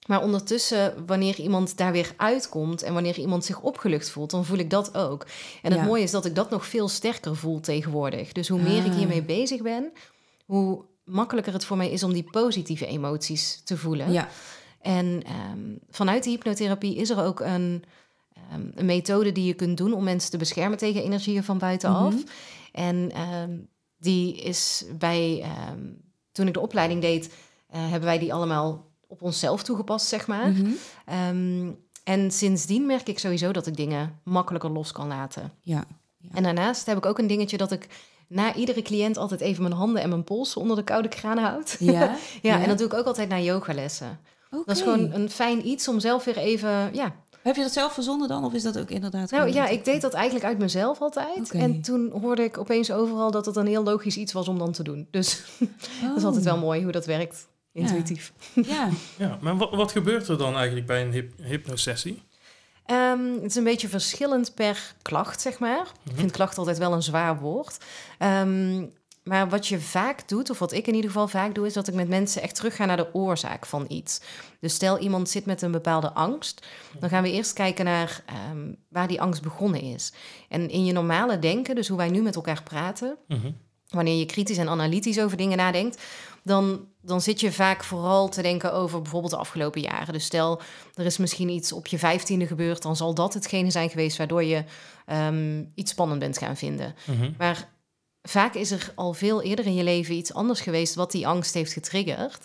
[0.06, 4.58] maar ondertussen, wanneer iemand daar weer uitkomt en wanneer iemand zich opgelucht voelt, dan voel
[4.58, 5.26] ik dat ook.
[5.62, 5.86] En het Ja.
[5.86, 8.32] mooie is dat ik dat nog veel sterker voel tegenwoordig.
[8.32, 8.96] Dus hoe meer ik Ah.
[8.98, 9.92] hiermee bezig ben,
[10.46, 14.12] hoe makkelijker het voor mij is om die positieve emoties te voelen.
[14.12, 14.28] ja,
[14.80, 17.84] En ehm, vanuit de hypnotherapie is er ook een,
[18.34, 22.14] ehm, een methode die je kunt doen om mensen te beschermen tegen energieën van buitenaf.
[22.14, 22.22] Mhm.
[22.72, 23.50] En ehm,
[23.98, 25.44] die is bij,
[26.32, 27.34] toen ik de opleiding deed,
[27.68, 30.50] eh, hebben wij die allemaal op onszelf toegepast, zeg maar.
[30.50, 30.70] Mhm.
[32.04, 35.52] En sindsdien merk ik sowieso dat ik dingen makkelijker los kan laten.
[35.60, 35.84] ja.
[36.30, 37.86] En daarnaast heb ik ook een dingetje dat ik
[38.28, 41.76] na iedere cliënt altijd even mijn handen en mijn polsen onder de koude kraan houd.
[41.78, 42.60] Ja, ja, Ja?
[42.62, 44.20] en dat doe ik ook altijd na yogalessen.
[44.50, 44.62] Oké.
[44.66, 47.14] Dat is gewoon een fijn iets om zelf weer even, ja.
[47.42, 48.44] Heb je dat zelf verzonnen dan?
[48.44, 49.30] Of is dat ook inderdaad...
[49.30, 51.38] Nou ja, ik deed dat eigenlijk uit mezelf altijd.
[51.38, 51.58] Oké.
[51.58, 54.72] En toen hoorde ik opeens overal dat het een heel logisch iets was om dan
[54.72, 55.06] te doen.
[55.10, 55.42] Dus
[56.08, 56.52] dat is altijd Oh.
[56.52, 57.48] wel mooi hoe dat werkt.
[57.72, 58.32] Intuïtief.
[58.54, 62.22] Ja, Ja, maar wat, wat gebeurt er dan eigenlijk bij een hyp hypnosessie?
[62.92, 65.86] Ehm, het is een beetje verschillend per klacht, zeg maar.
[66.04, 67.76] Ik vind klacht altijd wel een zwaar woord.
[68.18, 68.86] Ehm,
[69.24, 71.88] maar wat je vaak doet, of wat ik in ieder geval vaak doe, is dat
[71.88, 74.20] ik met mensen echt terug ga naar de oorzaak van iets.
[74.60, 76.66] Dus stel iemand zit met een bepaalde angst,
[76.98, 80.12] dan gaan we eerst kijken naar ehm, waar die angst begonnen is.
[80.48, 83.50] En in je normale denken, dus hoe wij nu met elkaar praten, Mhm.
[83.92, 86.02] Wanneer je kritisch en analytisch over dingen nadenkt,
[86.42, 90.12] dan, dan zit je vaak vooral te denken over bijvoorbeeld de afgelopen jaren.
[90.12, 90.60] Dus stel,
[90.94, 94.44] er is misschien iets op je vijftiende gebeurd, dan zal dat hetgene zijn geweest waardoor
[94.44, 94.64] je
[95.06, 96.94] ehm, iets spannend bent gaan vinden.
[97.04, 97.30] Mhm.
[97.38, 97.68] Maar
[98.22, 101.54] vaak is er al veel eerder in je leven iets anders geweest wat die angst
[101.54, 102.44] heeft getriggerd.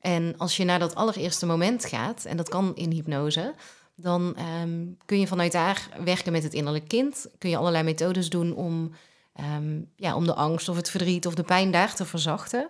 [0.00, 3.54] En als je naar dat allereerste moment gaat, en dat kan in hypnose,
[3.96, 7.26] dan ehm, kun je vanuit daar werken met het innerlijk kind.
[7.38, 8.92] Kun je allerlei methodes doen om,
[9.36, 12.68] ehm, ja, om de angst of het verdriet of de pijn daar te verzachten.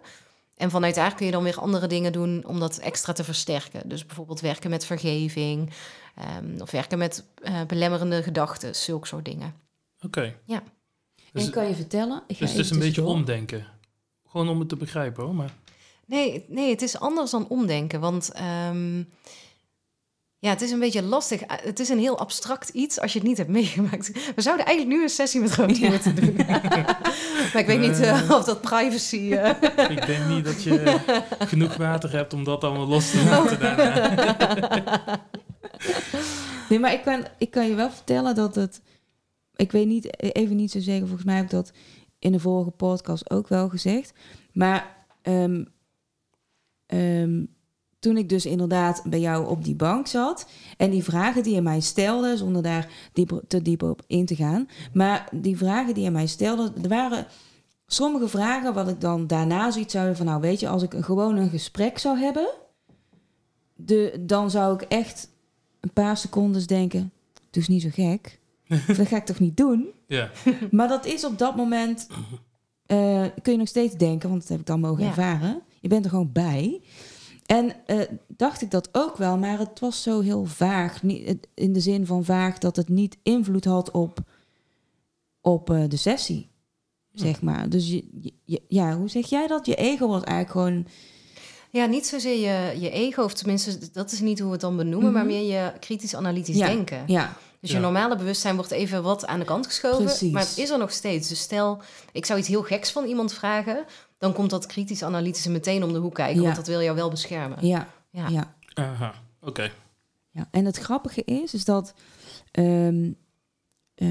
[0.57, 3.89] En vanuit daar kun je dan weer andere dingen doen om dat extra te versterken.
[3.89, 5.71] Dus bijvoorbeeld werken met vergeving
[6.15, 9.55] ehm, of werken met eh, belemmerende gedachten, zulke soort dingen.
[10.01, 10.35] Oké.
[10.45, 10.63] Ja.
[11.33, 12.23] Dus, en kan je vertellen?
[12.27, 13.67] Ik ga dus het is een beetje omdenken.
[14.27, 15.35] Gewoon om het te begrijpen hoor.
[15.35, 15.55] Maar
[16.07, 18.01] Nee, nee, het is anders dan omdenken.
[18.01, 19.03] Want ehm,
[20.39, 21.43] ja, het is een beetje lastig.
[21.43, 24.13] Uh, Het is een heel abstract iets als je het niet hebt meegemaakt.
[24.35, 25.89] We zouden eigenlijk nu een sessie met Ja.
[25.89, 26.35] moeten doen.
[27.53, 29.33] maar ik weet niet eh, of dat privacy...
[29.33, 30.99] eh, ik denk niet dat je
[31.39, 35.25] genoeg water hebt om dat allemaal los te laten daarna.
[36.69, 38.81] Nee, maar ik kan, ik kan je wel vertellen dat het...
[39.57, 41.73] Ik weet niet, even niet zo zeker, volgens mij heb ik dat
[42.19, 44.13] in de vorige podcast ook wel gezegd.
[44.53, 45.65] Maar ehm,
[46.87, 47.45] ehm,
[48.07, 50.47] toen ik dus inderdaad bij jou op die bank zat...
[50.77, 54.35] en die vragen die je mij stelde, zonder daar dieper, te diep op in te
[54.35, 54.69] gaan...
[54.93, 57.27] maar die vragen die je mij stelde, er waren
[57.87, 58.75] sommige vragen...
[58.75, 60.27] wat ik dan daarna zoiets zou van...
[60.27, 62.49] nou weet je, als ik een, gewoon een gesprek zou hebben...
[63.75, 65.29] De, dan zou ik echt
[65.81, 67.13] een paar secondes denken...
[67.35, 68.41] doe eens niet zo gek.
[68.97, 69.87] dat ga ik toch niet doen?
[70.07, 70.31] Ja.
[70.71, 72.07] Maar dat is op dat moment...
[72.87, 75.09] eh, kun je nog steeds denken, want dat heb ik dan mogen Ja.
[75.09, 75.63] ervaren.
[75.81, 76.81] Je bent er gewoon bij.
[77.47, 81.03] En eh, dacht ik dat ook wel, maar het was zo heel vaag.
[81.03, 84.19] Niet, in de zin van vaag dat het niet invloed had op,
[85.41, 86.49] op eh, de sessie,
[87.13, 87.69] zeg maar.
[87.69, 89.67] Dus je, je- je- ja, hoe zeg jij dat?
[89.67, 90.87] Je ego was eigenlijk gewoon...
[91.71, 94.77] ja, niet zozeer je, je ego, of tenminste, dat is niet hoe we het dan
[94.77, 95.13] benoemen...
[95.13, 95.35] maar Mhm.
[95.35, 96.67] meer je kritisch-analytisch Ja.
[96.67, 97.03] denken.
[97.07, 100.05] Ja, Dus je normale bewustzijn wordt even wat aan de kant geschoven.
[100.05, 100.33] Precies.
[100.33, 101.29] Maar het is er nog steeds.
[101.29, 101.79] Dus stel,
[102.13, 103.85] ik zou iets heel geks van iemand vragen...
[104.19, 106.37] dan komt dat kritisch-analytische meteen om de hoek kijken...
[106.37, 106.43] Ja.
[106.43, 107.67] want dat wil jou wel beschermen.
[107.67, 108.29] ja, Ja.
[108.29, 108.55] ja.
[108.75, 109.15] Aha.
[109.41, 109.71] Oké.
[110.31, 111.95] Ja, en het grappige is, is dat
[112.51, 113.13] ehm,
[113.95, 114.09] eh,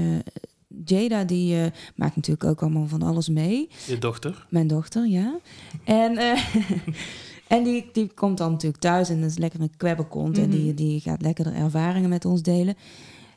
[0.84, 3.68] Jada, die eh, maakt natuurlijk ook allemaal van alles mee.
[3.86, 4.46] Je dochter.
[4.50, 5.38] Mijn dochter, ja.
[5.84, 6.54] En, eh,
[7.56, 10.38] en die, die komt dan natuurlijk thuis en dat is lekker een kwebberkont.
[10.38, 10.74] En die, Mhm.
[10.74, 12.76] die gaat lekker de ervaringen met ons delen.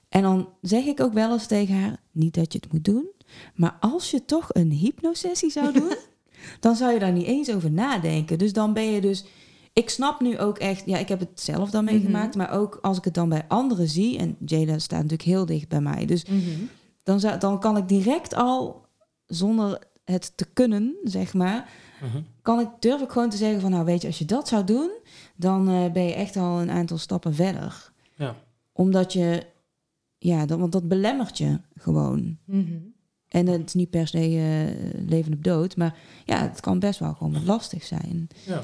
[0.09, 3.09] En dan zeg ik ook wel eens tegen haar, niet dat je het moet doen.
[3.55, 5.93] Maar als je toch een hypnosessie zou doen,
[6.59, 8.37] dan zou je daar niet eens over nadenken.
[8.37, 9.25] Dus dan ben je dus...
[9.73, 12.97] Ik snap nu ook echt, ja, ik heb het zelf dan meegemaakt, maar ook als
[12.97, 16.25] ik het dan bij anderen zie, en Jada staat natuurlijk heel dicht bij mij, dus
[16.25, 16.39] Mhm.
[17.03, 18.85] dan, zou, dan kan ik direct al,
[19.25, 21.69] zonder het te kunnen, zeg maar,
[22.01, 22.21] Mhm.
[22.41, 24.63] kan ik, durf ik gewoon te zeggen van, nou weet je, als je dat zou
[24.63, 24.89] doen,
[25.35, 27.91] dan eh, ben je echt al een aantal stappen verder.
[28.15, 28.35] Ja.
[28.73, 29.45] Omdat je,
[30.17, 32.37] ja, dat, want dat belemmert je gewoon.
[33.29, 36.99] En het is niet per se eh, leven op dood, maar ja, het kan best
[36.99, 38.27] wel gewoon lastig zijn.
[38.45, 38.63] Ja.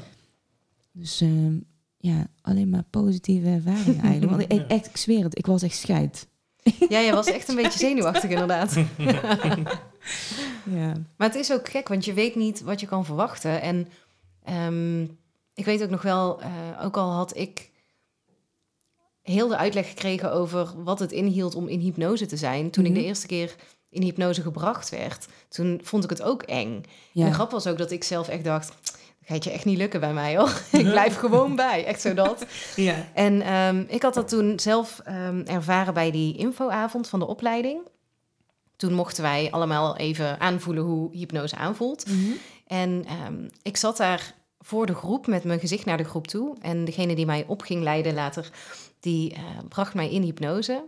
[0.92, 1.58] Dus ehm,
[1.98, 4.32] ja, alleen maar positieve ervaringen eigenlijk.
[4.32, 6.28] Want ik, ik- echt, ik zweer het, ik was echt scheid.
[6.90, 8.76] Ja, je was echt een beetje zenuwachtig inderdaad.
[10.72, 10.94] Ja.
[11.18, 13.62] Maar het is ook gek, want je weet niet wat je kan verwachten.
[13.62, 13.88] En
[14.44, 15.02] ehm,
[15.54, 16.50] ik weet ook nog wel, eh,
[16.84, 17.72] ook al had ik
[19.22, 22.70] heel de uitleg gekregen over wat het inhield om in hypnose te zijn.
[22.72, 23.00] Toen ik Mhm.
[23.00, 23.56] de eerste keer
[23.96, 26.74] in hypnose gebracht werd, toen vond ik het ook eng.
[26.76, 27.26] En Ja.
[27.26, 30.00] de grap was ook dat ik zelf echt dacht, dat gaat je echt niet lukken
[30.00, 30.62] bij mij hoor.
[30.72, 32.46] ik blijf gewoon bij, echt zo dat.
[32.76, 32.96] ja.
[33.14, 37.80] En ehm, ik had dat toen zelf ehm, ervaren bij die infoavond van de opleiding.
[38.76, 42.06] Toen mochten wij allemaal even aanvoelen hoe hypnose aanvoelt.
[42.08, 42.32] Mhm.
[42.68, 46.56] En ehm, ik zat daar voor de groep met mijn gezicht naar de groep toe.
[46.62, 48.50] En degene die mij op ging leiden later,
[49.00, 50.84] die eh, bracht mij in hypnose.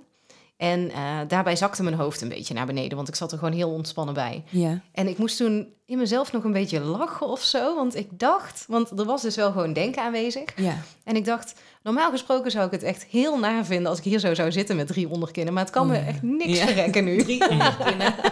[0.58, 3.54] En eh, daarbij zakte mijn hoofd een beetje naar beneden, want ik zat er gewoon
[3.54, 4.44] heel ontspannen bij.
[4.50, 4.80] Ja.
[4.92, 8.66] En ik moest toen in mezelf nog een beetje lachen of zo, want ik dacht,
[8.68, 10.44] want er was dus wel gewoon denken aanwezig.
[10.56, 10.78] Ja.
[11.04, 14.20] En ik dacht, normaal gesproken zou ik het echt heel naar vinden als ik hier
[14.20, 15.54] zo zou zitten met drie onderkinnen.
[15.54, 16.06] Maar het kan Oh, me ja.
[16.06, 16.66] echt niks Ja.
[16.66, 17.18] verrekken nu.
[17.24, 18.14] Drie onderkinnen.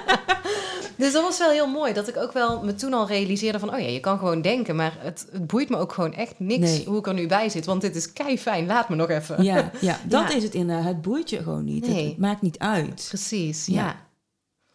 [0.98, 1.94] Dus dat was wel heel mooi.
[1.94, 3.74] Dat ik ook wel me toen al realiseerde van...
[3.74, 4.76] oh ja, je kan gewoon denken.
[4.76, 6.86] Maar het, het boeit me ook gewoon echt niks Nee.
[6.86, 7.66] hoe ik er nu bij zit.
[7.66, 8.66] Want dit is kei fijn.
[8.66, 9.44] Laat me nog even.
[9.44, 10.36] Ja, ja, dat Ja.
[10.36, 10.86] is het inderdaad.
[10.86, 11.86] Het boeit je gewoon niet.
[11.86, 12.08] Het- Nee.
[12.08, 13.06] Het, maakt niet uit.
[13.10, 13.74] Precies, Ja.
[13.74, 14.04] ja.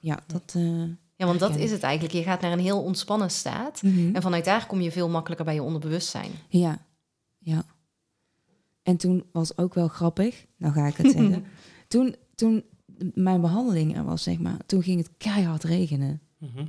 [0.03, 0.53] Ja, dat...
[0.57, 0.83] eh,
[1.17, 2.15] Ja, want dat is het eigenlijk.
[2.15, 3.83] Je gaat naar een heel ontspannen staat.
[3.83, 4.15] mhm.
[4.15, 6.31] En vanuit daar kom je veel makkelijker bij je onderbewustzijn.
[6.49, 6.79] Ja,
[7.39, 7.63] ja.
[8.83, 11.45] En toen was ook wel grappig, nou ga ik het zeggen.
[11.89, 12.65] toen, toen
[13.15, 16.21] mijn behandeling er was, zeg maar, toen ging het keihard regenen.
[16.39, 16.67] Mhm.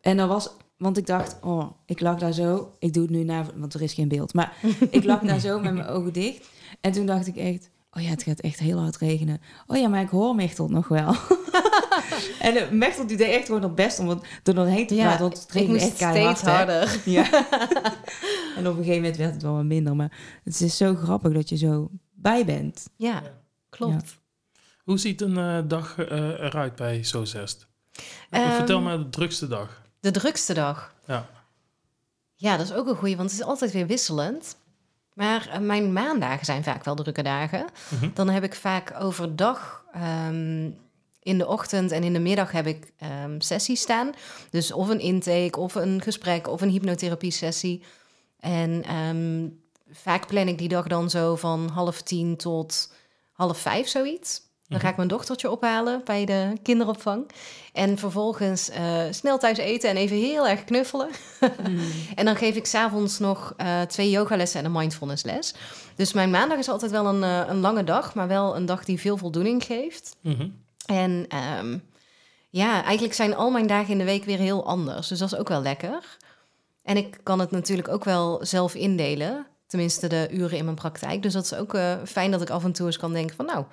[0.00, 3.24] En dan was, want ik dacht, oh, ik lag daar zo, ik doe het nu
[3.24, 4.56] naar, want er is geen beeld, maar
[4.90, 6.48] ik lag daar zo met mijn ogen dicht.
[6.80, 9.40] En toen dacht ik echt, oh ja, het gaat echt heel hard regenen.
[9.66, 11.14] Oh ja, maar ik hoor Mechtel nog wel.
[12.40, 15.20] en uh, Mechtel die deed echt gewoon het best om het er doorheen te praten,
[15.20, 16.38] want het ik regende echt keihard.
[16.38, 17.00] steeds harder.
[17.04, 17.30] Ja.
[18.56, 19.96] en op een gegeven moment werd het wel wat minder.
[19.96, 22.88] Maar het is zo grappig dat je zo bij bent.
[22.96, 23.22] Ja,
[23.68, 24.20] klopt.
[24.82, 27.66] Hoe ziet een eh, dag eh, eruit bij Zozest?
[28.30, 29.82] Ehm, Vertel me de drukste dag.
[30.00, 30.94] De drukste dag.
[31.06, 31.28] Ja.
[32.34, 34.56] Ja, dat is ook een goeie, want het is altijd weer wisselend.
[35.14, 37.66] Maar eh, mijn maandagen zijn vaak wel drukke dagen.
[37.88, 38.10] Mhm.
[38.14, 40.70] Dan heb ik vaak overdag ehm,
[41.22, 44.12] in de ochtend en in de middag heb ik ehm, sessies staan.
[44.50, 47.82] Dus of een intake, of een gesprek, of een hypnotherapie sessie.
[48.38, 48.84] En
[49.90, 52.92] vaak plan ik die dag dan zo van half tien tot
[53.32, 54.42] half vijf, zoiets.
[54.72, 57.26] Dan ga ik mijn dochtertje ophalen bij de kinderopvang.
[57.72, 61.08] En vervolgens eh, snel thuis eten en even heel erg knuffelen.
[62.14, 65.54] En dan geef ik s'avonds nog eh, twee yogalessen en een mindfulnessles.
[65.96, 68.84] Dus mijn maandag is altijd wel een, eh, een lange dag, maar wel een dag
[68.84, 70.16] die veel voldoening geeft.
[70.20, 70.48] Mhm.
[70.86, 71.78] En ehm,
[72.50, 75.08] ja, eigenlijk zijn al mijn dagen in de week weer heel anders.
[75.08, 76.16] Dus dat is ook wel lekker.
[76.82, 79.46] En ik kan het natuurlijk ook wel zelf indelen.
[79.66, 81.22] Tenminste, de uren in mijn praktijk.
[81.22, 83.46] Dus dat is ook fijn dat ik af en toe eens kan denken van...
[83.46, 83.64] nou,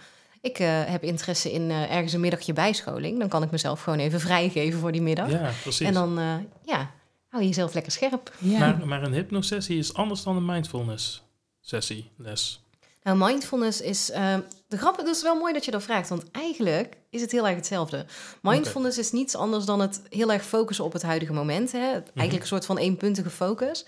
[0.42, 3.20] ik eh, heb interesse in eh, ergens een middagje bijscholing.
[3.20, 5.32] Dan kan ik mezelf gewoon even vrijgeven voor die middag.
[5.32, 5.88] Ja, precies.
[5.88, 6.92] en dan, eh, ja,
[7.28, 8.34] hou je jezelf lekker scherp.
[8.38, 8.60] Ja.
[8.60, 11.24] maar, maar een hypnosessie is anders dan een mindfulness
[11.62, 12.64] sessie, les.
[13.04, 14.12] Nou, mindfulness is...
[14.12, 14.36] eh,
[14.68, 16.10] de grap, het is wel mooi dat je dat vraagt.
[16.10, 18.06] Want eigenlijk is het heel erg hetzelfde.
[18.42, 21.72] Mindfulness is niets anders dan het heel erg focussen op het huidige moment.
[21.72, 21.80] Hè?
[21.80, 23.86] Het- Eigenlijk een soort van eenpuntige focus.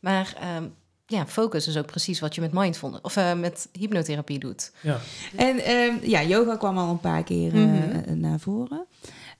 [0.00, 0.64] Maar ehm,
[1.10, 3.02] ja, focus is ook precies wat je met mindfulness...
[3.02, 4.72] of eh, met hypnotherapie doet.
[4.80, 4.98] Ja.
[5.36, 7.98] En ehm, ja, yoga kwam al een paar keer eh, Mhm.
[7.98, 8.86] eh, naar voren.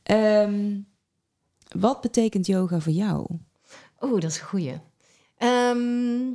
[0.03, 0.77] Ehm,
[1.79, 3.27] wat betekent yoga voor jou?
[4.01, 4.81] Oeh, dat is een goeie.
[5.37, 6.33] Ehm,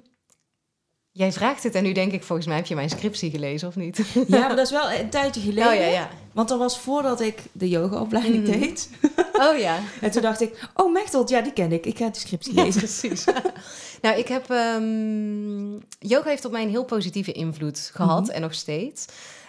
[1.16, 2.24] jij vraagt het en nu denk ik...
[2.24, 3.98] volgens mij heb je mijn scriptie gelezen, of niet?
[4.28, 5.68] Ja, maar dat is wel een tijdje geleden.
[5.72, 6.10] Oh ja, ja.
[6.34, 8.60] Want dat was voordat ik de yogaopleiding Mhm.
[8.60, 8.90] deed.
[9.34, 9.80] Oh ja.
[10.02, 11.86] En toen dacht ik, oh Mechtelt, ja, die ken ik.
[11.86, 12.80] Ik ga de scriptie Ja, lezen.
[12.82, 13.24] precies.
[14.02, 14.50] nou, ik heb...
[14.50, 18.32] ehm, yoga heeft op mij een heel positieve invloed gehad Mhm.
[18.32, 19.06] en nog steeds.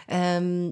[0.06, 0.70] Ehm,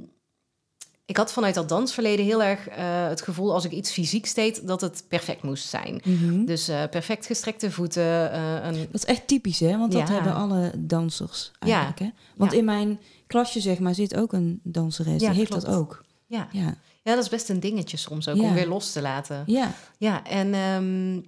[1.12, 3.52] ik had vanuit dat dansverleden heel erg eh, het gevoel...
[3.54, 6.00] als ik iets fysieks deed, dat het perfect moest zijn.
[6.04, 6.44] Mhm.
[6.44, 8.74] Dus eh, perfect gestrekte voeten, eh, een...
[8.74, 9.78] Dat is echt typisch, hè?
[9.78, 10.14] Want dat Ja.
[10.14, 11.66] hebben alle dansers Ja.
[11.66, 12.08] eigenlijk, hè?
[12.36, 12.58] Want Ja.
[12.58, 15.18] in mijn klasje, zeg maar, zit ook een danseres.
[15.18, 15.64] Die heeft klopt.
[15.66, 16.04] dat ook.
[16.26, 16.48] Ja.
[16.52, 16.74] Ja.
[17.02, 19.42] ja, dat is best een dingetje soms ook, om weer los te laten.
[19.46, 19.72] Ja.
[19.98, 21.20] Ja, en ehm,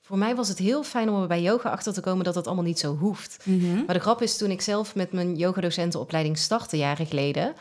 [0.00, 2.24] voor mij was het heel fijn om er bij yoga achter te komen...
[2.24, 3.38] dat dat allemaal niet zo hoeft.
[3.44, 3.84] Mhm.
[3.84, 7.54] Maar de grap is, toen ik zelf met mijn yogadocentenopleiding startte jaren geleden,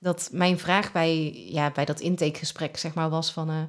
[0.00, 3.62] dat mijn vraag bij, ja, bij dat intakegesprek zeg maar was van, eh,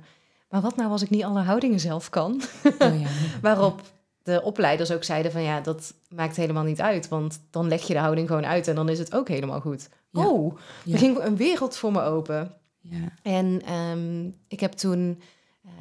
[0.49, 2.41] maar wat nou als ik niet alle houdingen zelf kan?
[2.79, 3.07] Oh, ja.
[3.41, 3.81] Waarop
[4.23, 7.93] de opleiders ook zeiden van, ja, dat maakt helemaal niet uit, want dan leg je
[7.93, 9.89] de houding gewoon uit en dan is het ook helemaal goed.
[10.09, 10.27] Ja.
[10.27, 10.57] Oh,
[10.91, 12.53] er ging een wereld voor me open.
[12.81, 13.11] ja.
[13.21, 15.21] En ehm, ik heb toen,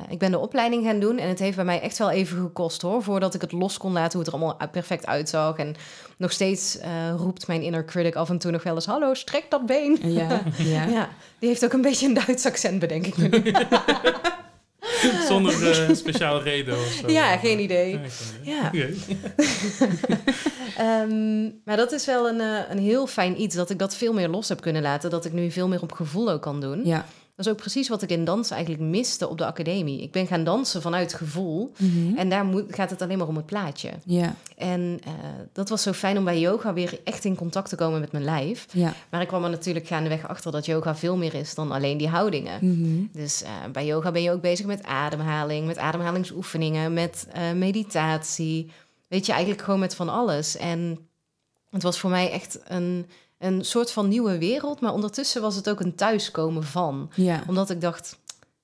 [0.09, 2.83] ik ben de opleiding gaan doen en het heeft bij mij echt wel even gekost
[2.83, 5.57] hoor, voordat ik het los kon laten hoe het er allemaal perfect uitzag.
[5.57, 5.75] En
[6.17, 9.45] nog steeds eh, roept mijn inner critic af en toe nog wel eens, hallo, strek
[9.49, 9.99] dat been.
[10.03, 10.43] Ja.
[10.57, 10.87] Ja.
[10.91, 13.31] Ja, die heeft ook een beetje een Duits accent, bedenk ik nu.
[15.29, 17.11] Zonder eh, speciale reden of zo.
[17.11, 18.01] Ja, geen idee.
[18.43, 18.73] Ja.
[20.77, 24.13] Ehm, maar dat is wel een, eh, een heel fijn iets, dat ik dat veel
[24.13, 25.11] meer los heb kunnen laten.
[25.11, 26.85] Dat ik nu veel meer op gevoel ook kan doen.
[26.85, 27.07] Ja.
[27.41, 30.03] Dat is ook precies wat ik in dansen eigenlijk miste op de academie.
[30.03, 31.73] Ik ben gaan dansen vanuit gevoel.
[31.79, 32.17] Mhm.
[32.17, 33.91] En daar moet, gaat het alleen maar om het plaatje.
[34.05, 34.35] Ja.
[34.57, 35.13] En eh,
[35.53, 38.25] dat was zo fijn om bij yoga weer echt in contact te komen met mijn
[38.25, 38.67] lijf.
[38.73, 38.95] Ja.
[39.11, 42.09] Maar ik kwam er natuurlijk gaandeweg achter dat yoga veel meer is dan alleen die
[42.09, 42.59] houdingen.
[42.61, 43.05] Mhm.
[43.13, 48.71] Dus eh, bij yoga ben je ook bezig met ademhaling, met ademhalingsoefeningen, met eh, meditatie.
[49.09, 50.57] Weet je, eigenlijk gewoon met van alles.
[50.57, 51.09] En
[51.71, 53.07] het was voor mij echt een,
[53.41, 54.81] een soort van nieuwe wereld.
[54.81, 57.11] Maar ondertussen was het ook een thuiskomen van.
[57.15, 57.43] Ja.
[57.47, 58.19] Omdat ik dacht,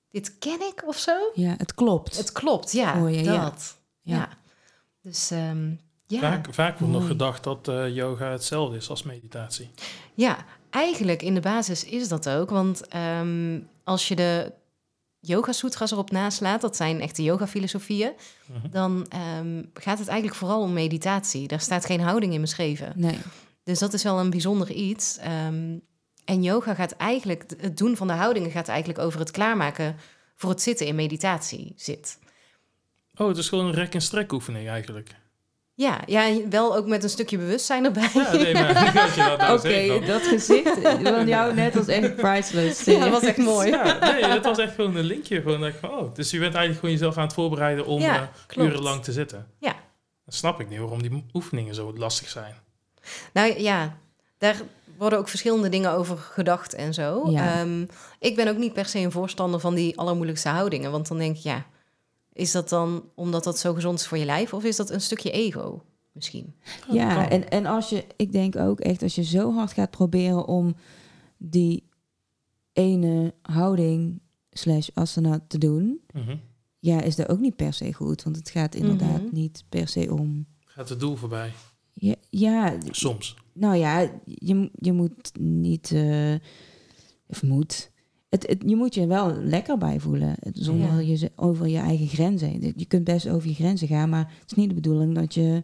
[0.09, 1.17] dit ken ik of zo?
[1.33, 2.17] Ja, het klopt.
[2.17, 3.01] Het klopt, ja.
[3.03, 3.77] Oh, ja, dat.
[4.01, 4.29] ja.
[5.01, 5.69] Dus ehm,
[6.07, 6.19] ja.
[6.19, 9.69] Vaak, vaak wordt nog gedacht dat eh, yoga hetzelfde is als meditatie.
[10.13, 10.37] ja,
[10.69, 12.49] eigenlijk in de basis is dat ook.
[12.49, 14.51] Want ehm, als je de
[15.19, 18.11] yoga sutras erop naslaat, dat zijn echte yoga filosofieën,
[18.45, 18.69] Mhm.
[18.71, 21.47] dan ehm, gaat het eigenlijk vooral om meditatie.
[21.47, 22.93] Daar staat geen houding in beschreven.
[22.95, 23.17] Nee.
[23.67, 25.17] Dus dat is wel een bijzonder iets.
[25.17, 25.77] Ehm,
[26.25, 29.95] en yoga gaat eigenlijk, het doen van de houdingen gaat eigenlijk over het klaarmaken
[30.35, 32.19] voor het zitten in meditatie zit.
[33.15, 35.15] Oh, het is gewoon een rek- en strek oefening eigenlijk.
[35.73, 38.09] Ja, ja, wel ook met een stukje bewustzijn erbij.
[38.13, 42.83] Ja, nee, maar dat nou Oké, dan- dat gezicht van jou net was echt priceless.
[42.83, 43.67] Ja, dat was echt mooi.
[43.69, 45.41] Ja, nee, het was echt gewoon een linkje.
[45.41, 48.01] Gewoon dat ik van, oh, dus je bent eigenlijk gewoon jezelf aan het voorbereiden om
[48.01, 49.47] Ja, eh, urenlang te zitten.
[49.59, 49.71] Ja.
[50.25, 52.53] Dan snap ik niet waarom die oefeningen zo lastig zijn.
[53.33, 53.97] Nou ja,
[54.37, 54.61] daar
[54.97, 57.29] worden ook verschillende dingen over gedacht en zo.
[57.29, 57.59] Ja.
[57.61, 57.85] Ehm,
[58.19, 60.91] ik ben ook niet per se een voorstander van die allermoeilijkste houdingen.
[60.91, 61.65] Want dan denk ik, ja,
[62.33, 64.53] is dat dan omdat dat zo gezond is voor je lijf?
[64.53, 66.53] Of is dat een stukje ego misschien?
[66.89, 69.89] Oh, Ja, en, en als je, ik denk ook echt, als je zo hard gaat
[69.91, 70.75] proberen om
[71.37, 71.89] die
[72.73, 74.19] ene houding
[74.51, 76.35] slash asana te doen, Mhm.
[76.79, 78.23] ja, is dat ook niet per se goed.
[78.23, 79.33] Want het gaat inderdaad Mhm.
[79.33, 80.45] niet per se om...
[80.65, 81.53] Gaat het doel voorbij?
[81.99, 83.35] Ja, ja Soms.
[83.53, 85.91] nou ja, je, je moet niet...
[85.91, 86.33] eh,
[87.27, 87.91] of moet...
[88.29, 90.35] Het, het, je moet je wel lekker bij voelen.
[90.39, 91.15] Het- Zonder Ja.
[91.17, 92.49] je over je eigen grenzen.
[92.49, 92.73] heen.
[92.75, 94.09] Je kunt best over je grenzen gaan.
[94.09, 95.63] Maar het is niet de bedoeling dat je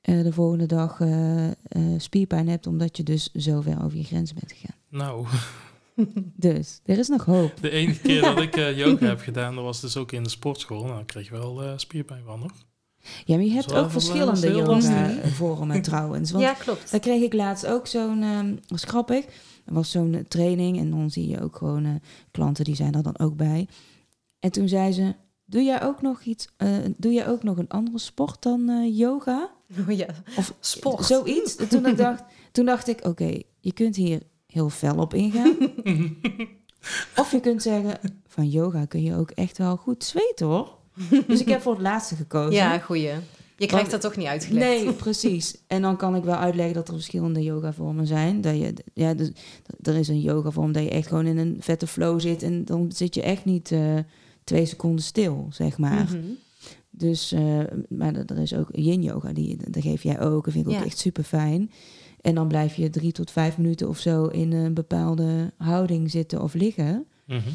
[0.00, 1.54] eh, de volgende dag eh, eh,
[1.96, 2.66] spierpijn hebt.
[2.66, 4.76] Omdat je dus zo ver over je grenzen bent gegaan.
[4.90, 5.26] Nou,
[6.36, 7.52] Dus er is nog hoop.
[7.60, 10.28] de enige keer dat ik eh, yoga heb gedaan, dat was dus ook in de
[10.28, 10.84] sportschool.
[10.84, 12.52] Nou, ik kreeg wel eh, spierpijn van, hoor.
[13.24, 14.90] Ja, maar je hebt ook heel verschillende lastig.
[14.90, 16.30] yoga-vormen trouwens.
[16.30, 16.90] Want ja, klopt.
[16.90, 19.24] Daar kreeg ik laatst ook zo'n, ehm was grappig.
[19.64, 21.90] Er was zo'n eh, training en dan zie je ook gewoon eh,
[22.30, 23.68] klanten die zijn er dan ook bij.
[24.40, 25.14] En toen zei ze,
[25.44, 28.98] doe jij ook nog iets, eh, doe jij ook nog een andere sport dan eh,
[28.98, 29.50] yoga?
[29.88, 31.04] Oh ja, Of sport.
[31.04, 31.56] zoiets.
[31.56, 35.56] En toen, ik dacht, toen dacht ik, oké, je kunt hier heel fel op ingaan.
[37.20, 40.75] of je kunt zeggen, van yoga kun je ook echt wel goed zweten hoor.
[41.26, 42.54] Dus ik heb voor het laatste gekozen.
[42.54, 43.10] Ja, goeie.
[43.56, 44.84] Je krijgt dat toch niet uitgelegd.
[44.84, 45.56] Nee, precies.
[45.66, 48.40] En dan kan ik wel uitleggen dat er verschillende yogavormen zijn.
[48.40, 49.30] Dat je, ja, dus,
[49.82, 52.42] er is een yogavorm dat je echt gewoon in een vette flow zit.
[52.42, 53.98] En dan zit je echt niet eh,
[54.44, 56.04] twee seconden stil, zeg maar.
[56.04, 56.18] Mhm.
[56.90, 60.44] Dus, eh, maar er is ook yin yoga, die, dat geef jij ook.
[60.44, 61.70] Dat vind ik ook echt super fijn.
[62.20, 66.42] En dan blijf je drie tot vijf minuten of zo in een bepaalde houding zitten
[66.42, 67.06] of liggen.
[67.26, 67.48] Mhm.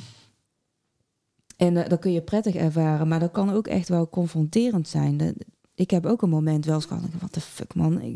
[1.61, 5.35] En eh, dat kun je prettig ervaren, maar dat kan ook echt wel confronterend zijn.
[5.75, 8.15] Ik heb ook een moment wel eens gehad, wat de fuck man, ik,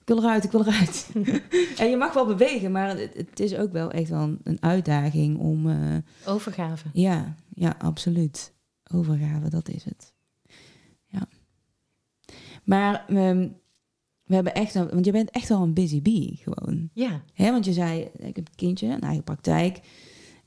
[0.00, 1.10] ik wil eruit, ik wil eruit.
[1.80, 4.62] en je mag wel bewegen, maar het, het is ook wel echt wel een, een
[4.62, 5.96] uitdaging om, eh,
[6.26, 6.88] Overgave.
[6.92, 8.54] ja, ja, absoluut.
[8.92, 10.12] Overgave, dat is het.
[11.06, 11.28] Ja.
[12.64, 13.48] Maar ehm,
[14.22, 16.90] we hebben echt, een, want je bent echt wel een busy bee gewoon.
[16.92, 17.22] Ja.
[17.32, 19.80] Hè, want je zei, ik heb een kindje, een eigen praktijk.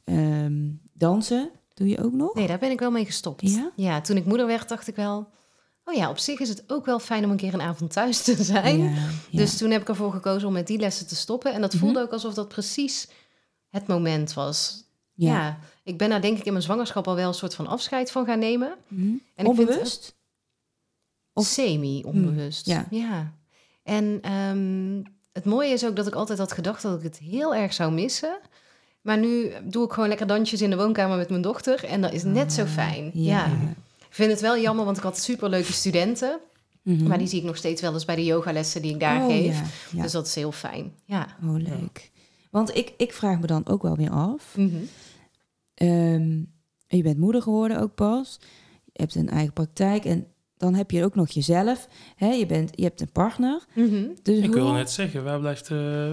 [0.04, 2.34] Ehm, dansen doe je ook nog?
[2.34, 3.72] Nee, daar ben ik wel mee gestopt.
[3.76, 4.02] Ja?
[4.02, 5.30] toen ik moeder werd, dacht ik wel...
[5.84, 8.22] Oh ja, op zich is het ook wel fijn om een keer een avond thuis
[8.24, 8.80] te zijn.
[8.80, 8.89] Ja,
[9.30, 9.38] ja.
[9.38, 11.54] Dus toen heb ik ervoor gekozen om met die lessen te stoppen.
[11.54, 11.84] En dat Mhm.
[11.84, 13.08] voelde ook alsof dat precies
[13.70, 14.84] het moment was.
[15.13, 15.60] Ja.
[15.84, 18.26] ik ben daar denk ik in mijn zwangerschap al wel een soort van afscheid van
[18.26, 18.76] gaan nemen.
[18.88, 19.02] Mhm.
[19.04, 20.15] En ik vind Onbewust?
[21.34, 22.65] Of- Semi-onbewust.
[22.65, 22.86] Ja.
[22.89, 23.34] ja.
[23.84, 27.56] En ehm, het mooie is ook dat ik altijd had gedacht dat ik het heel
[27.56, 28.39] erg zou missen.
[29.01, 31.83] Maar nu doe ik gewoon lekker dansjes in de woonkamer met mijn dochter.
[31.85, 33.12] En dat is net zo Ah, fijn.
[33.13, 33.45] ja.
[33.45, 33.51] Ja.
[33.99, 36.39] Ik vind het wel jammer, want ik had superleuke studenten.
[36.83, 37.07] Mhm.
[37.07, 39.27] Maar die zie ik nog steeds wel eens bij de yogalessen die ik daar Oh,
[39.27, 39.55] geef.
[39.59, 40.01] Ja, ja.
[40.03, 40.93] Dus dat is heel fijn.
[41.05, 41.27] Ja.
[41.43, 42.12] Oh, leuk.
[42.51, 44.55] Want ik, ik vraag me dan ook wel weer af.
[44.57, 44.75] Mhm.
[45.73, 46.38] Ehm,
[46.88, 48.39] je bent moeder geworden ook pas.
[48.85, 50.05] Je hebt een eigen praktijk.
[50.05, 51.88] En dan heb je ook nog jezelf.
[52.15, 52.27] Hè?
[52.31, 53.65] Je, bent, je hebt een partner.
[53.75, 54.07] Mhm.
[54.23, 55.69] Dus Ik hoe- wil net zeggen, waar blijft...
[55.71, 56.12] eh,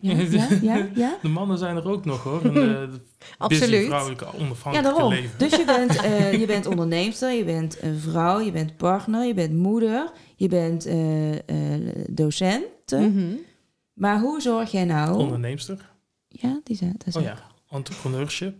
[0.00, 1.18] Ja, ja, ja, ja.
[1.22, 2.44] de mannen zijn er ook nog, hoor.
[2.44, 3.00] En de busy
[3.38, 3.86] Absoluut.
[3.86, 5.12] vrouwelijke Ja, onafhankelijke daarom.
[5.12, 5.38] leven.
[5.38, 9.34] Dus je bent, eh, je bent onderneemster, je bent een vrouw, je bent partner, je
[9.34, 12.90] bent moeder, je bent eh, eh, docent.
[12.90, 13.32] Mhm.
[13.94, 15.18] Maar hoe zorg jij nou...
[15.18, 15.92] Onderneemster.
[16.28, 17.38] Ja, die zijn, dat is Oh ja,
[17.70, 18.56] entrepreneurship.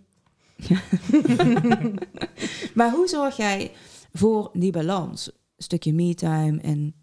[2.74, 3.72] Maar hoe zorg jij
[4.12, 5.26] voor die balans?
[5.26, 6.94] Een stukje me-time en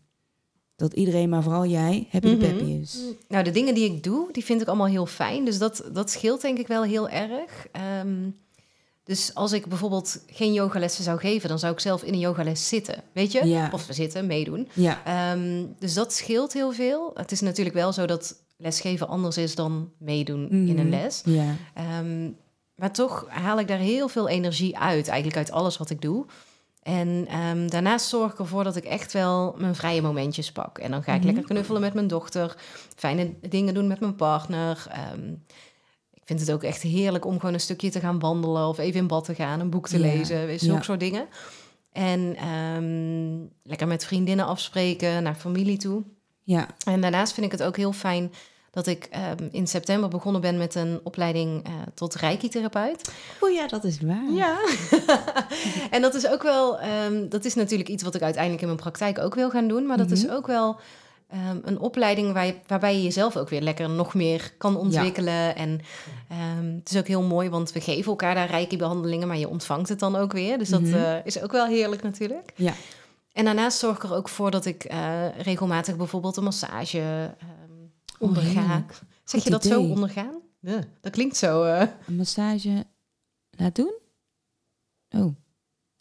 [0.82, 2.38] dat iedereen, maar vooral jij, happy Mhm.
[2.38, 2.98] peppy is.
[3.28, 5.46] Nou, de dingen die ik doe, die vind ik allemaal heel fijn.
[5.46, 7.68] Dus dat, dat scheelt denk ik wel heel erg.
[7.72, 8.30] Ehm,
[9.04, 12.68] dus als ik bijvoorbeeld geen yogalessen zou geven, dan zou ik zelf in een yogales
[12.68, 13.04] zitten.
[13.14, 13.46] Weet je?
[13.46, 13.70] Ja.
[13.72, 14.68] Of zitten, meedoen.
[14.74, 17.12] Ja, Ehm, dus dat scheelt heel veel.
[17.14, 20.90] Het is natuurlijk wel zo dat lesgeven anders is dan meedoen in een Mhm.
[20.90, 21.22] les.
[21.26, 21.56] ja.
[21.74, 22.30] Ehm,
[22.76, 26.26] maar toch haal ik daar heel veel energie uit, eigenlijk uit alles wat ik doe.
[26.82, 30.78] En ehm, daarnaast zorg ik ervoor dat ik echt wel mijn vrije momentjes pak.
[30.78, 31.26] En dan ga ik Mhm.
[31.28, 32.56] lekker knuffelen met mijn dochter,
[32.96, 34.86] fijne dingen doen met mijn partner.
[34.90, 35.32] Ehm,
[36.14, 39.00] ik vind het ook echt heerlijk om gewoon een stukje te gaan wandelen of even
[39.00, 40.82] in bad te gaan, een boek te Ja, lezen, zulke ja.
[40.82, 41.28] soort dingen.
[41.92, 46.04] En ehm, lekker met vriendinnen afspreken, naar familie toe.
[46.44, 46.68] ja.
[46.86, 48.32] En daarnaast vind ik het ook heel fijn
[48.72, 53.12] dat ik ehm, in september begonnen ben met een opleiding eh, tot reiki-therapeut.
[53.40, 54.32] Oh ja, dat is waar.
[54.32, 54.58] Ja.
[55.92, 58.80] en dat is ook wel, ehm, dat is natuurlijk iets wat ik uiteindelijk in mijn
[58.80, 59.86] praktijk ook wil gaan doen.
[59.86, 60.34] Maar dat is Mhm.
[60.34, 60.80] ook wel
[61.30, 65.56] ehm, een opleiding waar je, waarbij je jezelf ook weer lekker nog meer kan ontwikkelen.
[65.56, 65.80] En
[66.76, 70.00] het is ook heel mooi, want we geven elkaar daar reiki-behandelingen, maar je ontvangt het
[70.00, 70.58] dan ook weer.
[70.58, 70.94] Dus dat Mhm.
[70.94, 72.52] eh, is ook wel heerlijk natuurlijk.
[72.56, 72.74] Ja.
[73.34, 75.00] En daarnaast zorg ik er ook voor dat ik eh,
[75.38, 77.32] regelmatig bijvoorbeeld een massage
[78.22, 78.48] Oh, onderga.
[78.62, 78.92] heerlijk.
[79.24, 80.40] zeg Goed je dat zo, ondergaan?
[80.60, 81.64] Ja, dat klinkt zo.
[81.64, 81.88] eh.
[82.08, 82.86] Een massage
[83.50, 83.94] laat doen?
[85.10, 85.36] Oh,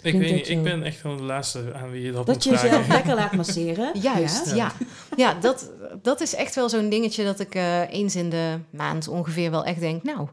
[0.03, 2.45] Ik weet niet, ik ben echt gewoon de laatste aan wie je dat, dat moet
[2.45, 4.01] je jezelf lekker laat masseren.
[4.01, 4.55] Juist, Ja.
[4.57, 4.73] ja.
[5.17, 5.71] Ja, dat,
[6.03, 9.65] dat is echt wel zo'n dingetje dat ik eh, eens in de maand ongeveer wel
[9.65, 10.03] echt denk...
[10.03, 10.29] nou,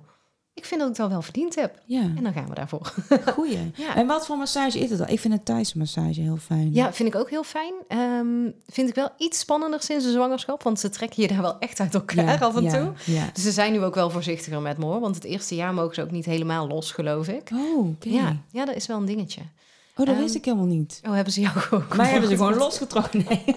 [0.58, 1.82] ik vind dat ik dat wel verdiend heb.
[1.86, 2.94] Ja, En dan gaan we daarvoor.
[3.36, 3.72] goeie.
[3.76, 3.96] Ja.
[3.96, 5.08] En wat voor massage is het dan?
[5.08, 6.74] Ik vind een Thaise massage heel fijn.
[6.74, 7.74] Ja, vind ik ook heel fijn.
[7.88, 11.60] Ehm, vind ik wel iets spannender sinds de zwangerschap, want ze trekken je daar wel
[11.60, 12.94] echt uit elkaar af en ja, toe.
[13.14, 13.30] Ja.
[13.34, 15.96] Dus ze zijn nu ook wel voorzichtiger met me hoor, want het eerste jaar mogen
[15.96, 17.50] ze ook niet helemaal los, geloof ik.
[17.54, 17.96] Oh.
[18.00, 19.42] Ja, ja, dat is wel een dingetje.
[19.96, 21.02] Oh, dat Ehm, wist ik helemaal niet.
[21.08, 21.96] Oh, hebben ze jou ook?
[21.96, 23.26] Maar hebben ze gewoon losgetrokken?
[23.30, 23.44] Nee.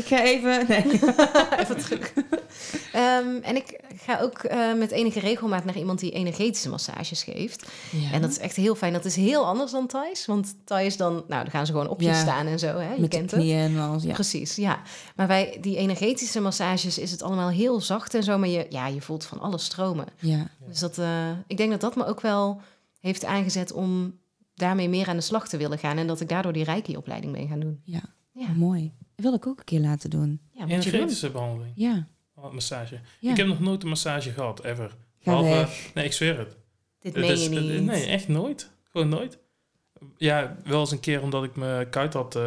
[0.00, 0.64] ik ga even...
[0.68, 0.84] Nee.
[1.60, 2.12] Even terug.
[2.92, 7.70] Ehm, en ik ga ook eh, met enige regelmaat naar iemand die energetische massages geeft.
[7.90, 8.12] Ja.
[8.12, 8.92] En dat is echt heel fijn.
[8.92, 10.26] Dat is heel anders dan Thais.
[10.26, 12.14] Want Thais dan, nou, dan gaan ze gewoon op je Ja.
[12.20, 12.66] staan en zo.
[12.78, 12.92] Hè?
[12.94, 13.40] Je Met de kent het.
[13.40, 14.02] knieën en alles.
[14.02, 14.12] Ja.
[14.12, 14.82] Precies, ja.
[15.16, 18.38] Maar bij die energetische massages is het allemaal heel zacht en zo.
[18.38, 20.06] Maar je, ja, je voelt van alles stromen.
[20.18, 20.46] ja.
[20.68, 22.60] Dus dat, eh, ik denk dat dat me ook wel
[23.00, 24.18] heeft aangezet om
[24.54, 25.98] daarmee meer aan de slag te willen gaan.
[25.98, 27.80] En dat ik daardoor die Reiki-opleiding ben gaan doen.
[27.84, 28.00] Ja.
[28.32, 28.92] Ja, mooi.
[29.14, 30.40] Dat wil ik ook een keer laten doen.
[30.52, 30.84] ja moet je doen.
[30.92, 31.72] Energetische behandeling.
[31.76, 32.06] Ja.
[32.42, 33.00] Oh, massage.
[33.20, 33.30] ja.
[33.30, 34.90] Ik heb nog nooit een massage gehad, ever.
[35.24, 35.68] Behalve-.
[35.94, 36.56] Nee, ik zweer het.
[37.00, 37.82] Dit Het meen is- je het- niet.
[37.84, 38.70] nee, echt nooit.
[38.92, 39.38] Gewoon nooit.
[40.16, 42.38] Ja, wel eens een keer omdat ik mijn kuit had...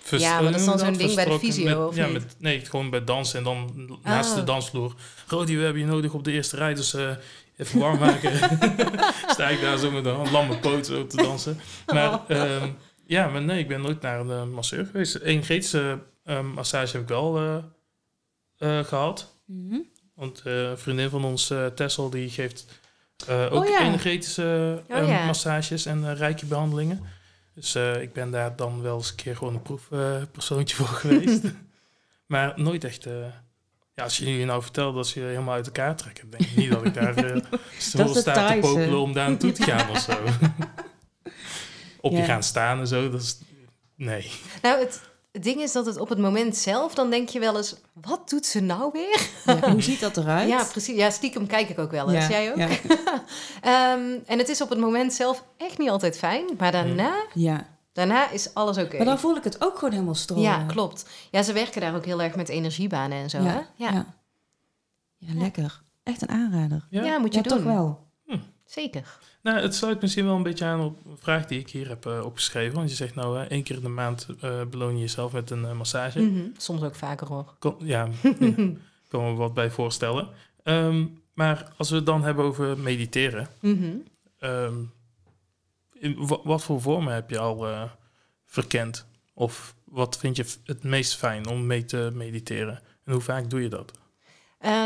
[0.00, 2.12] vers- Ja, maar dat is dan zo'n ding bij de fysio, met- of ja, niet?
[2.12, 4.36] met, nee, gewoon bij dansen en dan naast Ah.
[4.36, 4.94] de dansvloer.
[5.28, 7.10] Rodi, we hebben je nodig op de eerste rij, dus eh,
[7.56, 8.32] even warm maken.
[9.34, 11.58] Sta ik daar zo met een lamme poot zo op te dansen.
[11.86, 12.68] Maar ehm,
[13.06, 15.14] ja, maar nee, ik ben nooit naar een eh, masseur geweest.
[15.16, 17.62] Energetische eh, massage heb ik wel
[18.64, 19.34] eh, eh, gehad.
[19.46, 19.78] Mhm.
[20.14, 22.66] Want eh, een vriendin van ons, eh Tessel, die geeft
[23.28, 23.80] ook Oh ja.
[23.80, 25.24] energetische Oh eh, ja.
[25.26, 27.02] massages en uh, rijke behandelingen.
[27.54, 31.42] Dus ik ben daar dan wel eens een keer gewoon een proefpersoontje voor geweest.
[32.26, 33.04] maar nooit echt...
[33.94, 36.56] ja, als je nu nou vertelt dat ze je helemaal uit elkaar trekken, denk ik
[36.56, 37.42] niet dat ik daar uh,
[37.78, 40.18] stil de sta te popelen om daar naartoe te gaan of zo.
[42.00, 43.38] Op je gaan staan en zo, dat is...
[43.96, 44.30] Nee.
[44.62, 45.00] Nou, het,
[45.34, 48.28] het ding is dat het op het moment zelf, dan denk je wel eens, wat
[48.28, 49.28] doet ze nou weer?
[49.46, 50.48] Ja, Hoe ziet dat eruit?
[50.48, 50.96] Ja, precies.
[50.96, 52.26] Ja, stiekem kijk ik ook wel eens.
[52.26, 52.56] Ja, Jij ook?
[52.56, 52.68] Ja.
[53.60, 57.66] Ehm, en het is op het moment zelf echt niet altijd fijn, maar daarna, ja.
[57.92, 58.96] daarna is alles oké.
[58.96, 60.44] Maar dan voel ik het ook gewoon helemaal stromen.
[60.44, 61.04] Ja, klopt.
[61.30, 63.38] Ja, ze werken daar ook heel erg met energiebanen en zo.
[63.38, 63.44] hè?
[63.54, 63.90] Ja, Ja.
[63.92, 64.06] ja.
[65.18, 65.82] Ja, lekker.
[66.02, 66.86] Echt een aanrader.
[66.90, 67.04] Ja?
[67.04, 67.56] Ja, moet je Ja, doen.
[67.58, 68.03] toch wel.
[68.74, 69.18] Zeker.
[69.42, 72.06] Nou, het sluit misschien wel een beetje aan op een vraag die ik hier heb
[72.06, 72.74] eh, opgeschreven.
[72.76, 75.64] Want je zegt nou, één keer in de maand eh, beloon je jezelf met een
[75.64, 76.20] eh, massage.
[76.20, 76.48] Mhm.
[76.56, 77.54] Soms ook vaker hoor.
[77.58, 78.08] Kon- ja,
[78.40, 78.54] ja,
[79.08, 80.28] kan me wat bij voorstellen.
[80.62, 83.48] Ehm, maar als we het dan hebben over mediteren.
[83.60, 83.96] Mhm.
[84.38, 84.74] ehm,
[85.92, 87.88] in wat voor vormen heb je al
[88.44, 89.06] verkend?
[89.34, 92.82] Of wat vind je het meest fijn om mee te mediteren?
[93.04, 93.92] En hoe vaak doe je dat?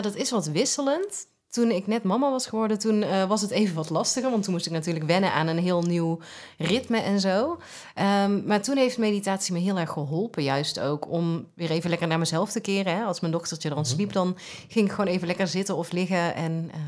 [0.02, 1.26] Dat is wat wisselend.
[1.50, 4.30] Toen ik net mama was geworden, toen eh, was het even wat lastiger.
[4.30, 6.18] Want toen moest ik natuurlijk wennen aan een heel nieuw
[6.58, 7.58] ritme en zo.
[7.94, 10.42] Ehm, maar toen heeft meditatie me heel erg geholpen.
[10.42, 12.96] Juist ook om weer even lekker naar mezelf te keren.
[12.96, 13.04] Hè.
[13.04, 13.86] Als mijn dochtertje dan Mhm.
[13.86, 14.36] sliep, dan
[14.68, 16.34] ging ik gewoon even lekker zitten of liggen.
[16.34, 16.80] En eh,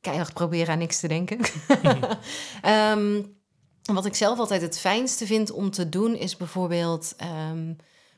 [0.00, 1.38] keihard proberen aan niks te denken.
[2.62, 3.22] Ehm,
[3.92, 7.14] wat ik zelf altijd het fijnste vind om te doen, is bijvoorbeeld...
[7.16, 7.72] ehm,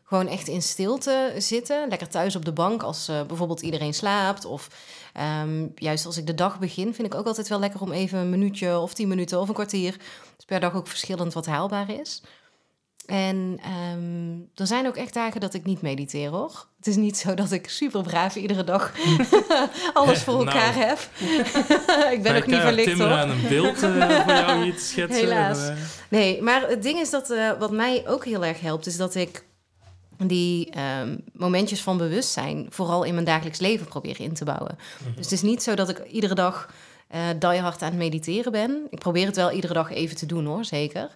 [0.08, 1.88] gewoon echt in stilte zitten.
[1.88, 4.44] Lekker thuis op de bank als eh, bijvoorbeeld iedereen slaapt.
[4.44, 4.68] Of
[5.16, 8.18] ehm, juist als ik de dag begin, vind ik ook altijd wel lekker om even
[8.18, 9.96] een minuutje of tien minuten of een kwartier.
[10.36, 12.22] Dus per dag ook verschillend wat haalbaar is.
[13.06, 16.66] En ehm, er zijn ook echt dagen dat ik niet mediteer hoor.
[16.76, 18.92] Het is niet zo dat ik super braaf iedere dag
[19.94, 20.46] alles voor Nou.
[20.46, 20.98] elkaar heb.
[22.16, 23.16] ik ben ook niet verlicht Timmer hoor.
[23.16, 25.20] aan een beeld eh, voor jou hier te schetsen.
[25.24, 25.58] Helaas.
[25.68, 28.86] En, eh, Nee, maar het ding is dat eh, wat mij ook heel erg helpt,
[28.86, 29.44] is dat ik
[30.24, 34.78] die ehm, momentjes van bewustzijn vooral in mijn dagelijks leven probeer in te bouwen.
[35.14, 36.70] Dus het is niet zo dat ik iedere dag
[37.08, 38.86] eh die hard aan het mediteren ben.
[38.90, 41.14] Ik probeer het wel iedere dag even te doen hoor, zeker.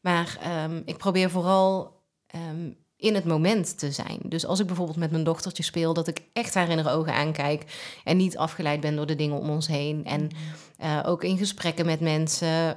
[0.00, 4.18] Maar ehm, ik probeer vooral ehm, in het moment te zijn.
[4.22, 7.14] Dus als ik bijvoorbeeld met mijn dochtertje speel, dat ik echt haar in haar ogen
[7.14, 7.64] aankijk
[8.04, 10.04] en niet afgeleid ben door de dingen om ons heen.
[10.04, 10.30] En
[10.78, 12.74] eh, ook in gesprekken met mensen,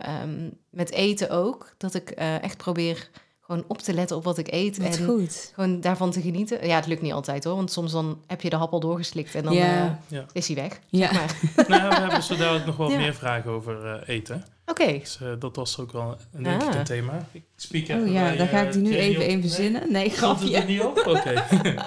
[0.69, 3.09] met eten ook, dat ik eh, echt probeer
[3.47, 5.51] gewoon op te letten op wat ik eet Wat en goed.
[5.55, 6.67] gewoon daarvan te genieten.
[6.67, 9.35] Ja, het lukt niet altijd hoor, want soms dan heb je de hap al doorgeslikt
[9.35, 9.83] en dan Ja.
[9.85, 10.25] eh, Ja.
[10.33, 10.79] is hij weg.
[10.89, 11.11] Ja.
[11.11, 11.35] Maar
[11.79, 12.97] nou, we hebben zo dadelijk nog wel Ja.
[12.97, 14.45] meer vragen over eh, eten.
[14.65, 16.75] oké, Dus eh, dat was ook wel een, denk ik Ah.
[16.75, 17.25] een thema.
[17.31, 19.41] Ik speak even Oh ja, bij, daar ga ik die nu even in Nee?
[19.41, 19.91] verzinnen.
[19.91, 20.73] Nee, Stond het er grapje.
[20.73, 20.97] niet op?
[21.07, 21.33] Oké.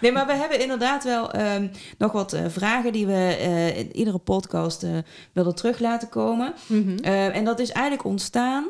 [0.00, 3.96] Nee, maar we hebben inderdaad wel ehm, nog wat eh, vragen die we eh, in
[3.96, 4.90] iedere podcast eh,
[5.32, 6.54] willen terug laten komen.
[6.66, 6.98] Mhm.
[6.98, 8.66] Eh, en dat is eigenlijk ontstaan.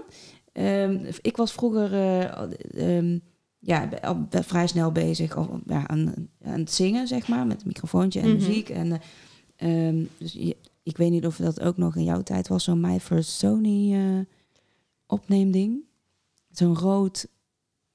[0.53, 3.19] Ehm, ik was vroeger eh, ehm,
[3.59, 7.67] ja, al vrij snel bezig al- ja, aan, aan het zingen, zeg maar, met een
[7.67, 8.37] microfoontje en Mhm.
[8.37, 8.69] muziek.
[8.69, 8.93] En,
[9.57, 12.65] eh, ehm, dus je- ik weet niet of dat ook nog in jouw tijd was,
[12.65, 14.19] zo'n My First Sony eh,
[15.07, 15.85] opneemding.
[16.51, 17.27] Zo'n rood,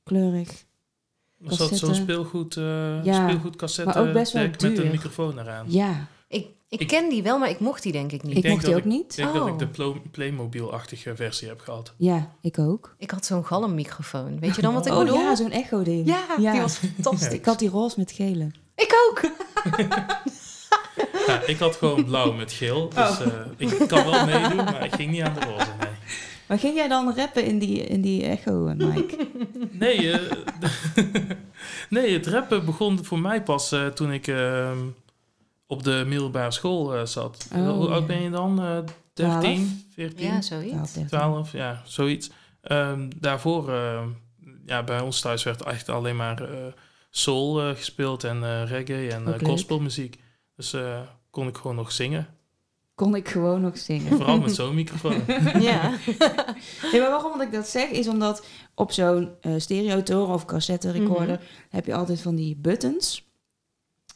[0.03, 0.65] kleurig.
[1.37, 5.39] Was dat zo'n speelgoed, eh Ja, speelgoedcassette maar ook best wel deck met een microfoon
[5.39, 5.65] eraan?
[5.69, 6.07] Ja,
[6.81, 8.37] Ik, ken die wel, maar ik mocht die denk ik niet.
[8.37, 9.11] Ik mocht die ook niet.
[9.11, 9.49] Ik denk dat Oh.
[9.49, 11.93] ik de Plo- Playmobil-achtige versie heb gehad.
[11.97, 12.95] Ja, ik ook.
[12.97, 14.39] Ik had zo'n galmmicrofoon.
[14.39, 15.17] Weet je dan wat ik oh bedoel?
[15.17, 16.07] ja, zo'n echo-ding.
[16.07, 17.33] Ja, die was fantastisch.
[17.33, 18.51] Ik had die roze met gele.
[18.75, 19.21] Ik ook.
[21.27, 22.89] Ja, ik had gewoon blauw met geel.
[22.89, 23.21] Dus Oh.
[23.21, 25.89] eh, ik kan wel meedoen, maar ik ging niet aan de roze, nee.
[26.47, 29.17] Maar ging jij dan rappen in die, in die echo, eh, Mike?
[29.71, 30.31] Nee, eh,
[31.89, 34.77] nee, het rappen begon voor mij pas eh, toen ik ehm,
[35.67, 37.47] op de middelbare school eh, zat.
[37.55, 38.05] Oh, Hoe oud ja.
[38.05, 38.61] ben je dan?
[38.61, 38.77] Eh
[39.13, 40.97] 13, 14, Ja, zoiets.
[41.07, 41.51] 12?
[41.51, 42.29] Ja, zoiets.
[42.61, 44.07] Ehm, daarvoor, ehm,
[44.65, 46.65] ja, bij ons thuis werd echt alleen maar eh,
[47.09, 50.19] soul eh, gespeeld en eh, reggae en eh gospelmuziek.
[50.55, 50.99] Dus eh,
[51.29, 52.27] kon ik gewoon nog zingen.
[52.95, 54.17] Kon ik gewoon nog zingen.
[54.17, 55.21] Vooral met zo'n microfoon.
[55.59, 55.91] Ja.
[56.91, 58.45] Nee, maar waarom ik dat zeg, is omdat
[58.75, 61.39] op zo'n eh stereotoren of cassette recorder
[61.69, 63.24] heb je altijd van die buttons.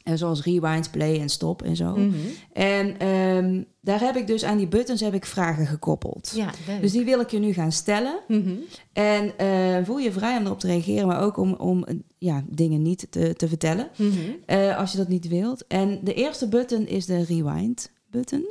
[0.02, 1.96] En zoals rewind, play en stop en zo.
[1.96, 2.16] Mhm.
[2.52, 6.32] En ehm, daar heb ik dus aan die buttons heb ik vragen gekoppeld.
[6.34, 6.50] Ja.
[6.80, 8.18] Dus die wil ik je nu gaan stellen.
[8.28, 8.54] Mhm.
[8.92, 12.44] En eh, voel je vrij om erop te reageren, maar ook om, om eh, ja,
[12.48, 13.88] dingen niet te, te vertellen.
[13.96, 14.14] Mhm.
[14.46, 15.66] eh, als je dat niet wilt.
[15.66, 18.44] En de eerste button is de rewind button.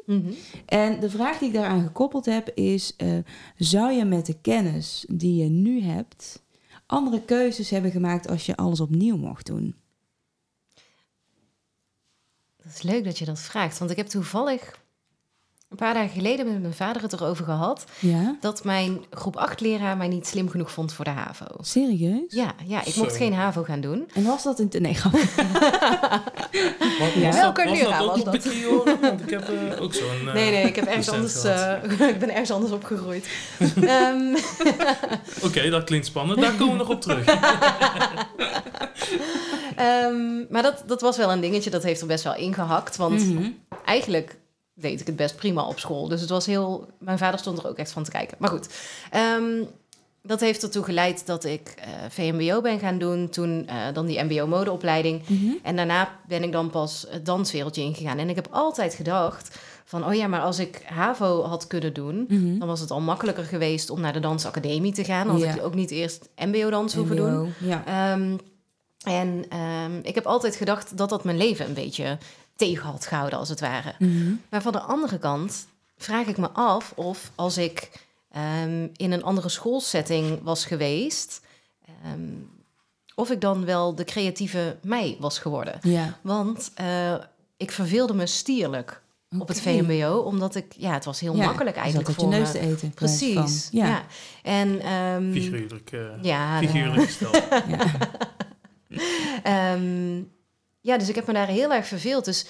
[0.65, 3.17] En de vraag die ik daaraan gekoppeld heb is: eh,
[3.57, 6.43] zou je met de kennis die je nu hebt
[6.85, 9.75] andere keuzes hebben gemaakt als je alles opnieuw mocht doen?
[12.70, 14.80] Dat is leuk dat je dat vraagt, want ik heb toevallig
[15.70, 19.59] een paar dagen geleden met mijn vader het erover gehad Ja, dat mijn groep 8
[19.61, 21.45] leraar mij niet slim genoeg vond voor de HAVO.
[21.61, 22.22] serieus?
[22.34, 23.01] Ja, ja ik Zo.
[23.01, 24.09] mocht geen HAVO gaan doen.
[24.13, 25.20] En was dat een nee, grapje.
[26.99, 27.26] Wat, Ja.
[27.26, 28.26] was Welke dat, was leraar dat was?
[29.01, 30.28] Want ik heb eh, ook zo'n...
[30.28, 31.74] eh, nee, nee, ik heb ergens anders, eh,
[32.13, 33.28] ik ben ergens anders opgegroeid.
[33.82, 34.36] Ehm,
[35.43, 36.41] Oké, dat klinkt spannend.
[36.41, 37.26] Daar komen we nog op terug.
[39.76, 42.95] ehm, maar dat, dat was wel een dingetje, dat heeft er best wel ingehakt.
[42.97, 43.49] Want Mhm.
[43.86, 44.38] eigenlijk
[44.80, 46.07] deed ik het best prima op school.
[46.07, 46.88] Dus het was heel...
[46.97, 48.38] Mijn vader stond er ook echt van te kijken.
[48.39, 48.69] Maar goed,
[49.11, 49.63] ehm,
[50.21, 53.30] dat heeft ertoe geleid dat ik eh, VMBO ben gaan doen.
[53.30, 55.21] Toen eh, dan die MBO-modeopleiding.
[55.27, 55.51] Mhm.
[55.63, 58.17] En daarna ben ik dan pas het danswereldje ingegaan.
[58.17, 60.05] En ik heb altijd gedacht van...
[60.05, 62.25] oh ja, maar als ik HAVO had kunnen doen...
[62.27, 62.59] Mhm.
[62.59, 65.27] dan was het al makkelijker geweest om naar de dansacademie te gaan.
[65.27, 67.53] Dan had ik ook niet eerst MBO-dans hoeven doen.
[67.59, 67.84] Ja.
[67.86, 68.38] Ehm,
[69.03, 72.17] en ehm, ik heb altijd gedacht dat dat mijn leven een beetje
[72.60, 73.93] tegen had gehouden, als het ware.
[73.99, 74.34] Mhm.
[74.49, 77.89] Maar van de andere kant vraag ik me af of als ik
[78.32, 81.41] ehm, in een andere schoolsetting was geweest,
[81.86, 82.22] ehm,
[83.16, 85.78] of ik dan wel de creatieve mij was geworden.
[85.82, 86.18] Ja.
[86.22, 87.14] Want eh,
[87.57, 89.01] ik verveelde me stierlijk
[89.39, 89.62] op het.
[89.62, 92.51] VMBO, omdat ik, ja, het was heel Ja, makkelijk je eigenlijk zat voor je neus
[92.53, 92.60] me.
[92.60, 92.89] te eten.
[92.91, 93.88] Precies, van- ja.
[93.88, 94.03] Ja.
[94.43, 97.43] En ehm, Figuurlijk, eh ja, figuurlijk gesteld.
[97.68, 97.86] ja.
[100.82, 102.25] Ja, dus ik heb me daar heel erg verveeld.
[102.25, 102.45] Dus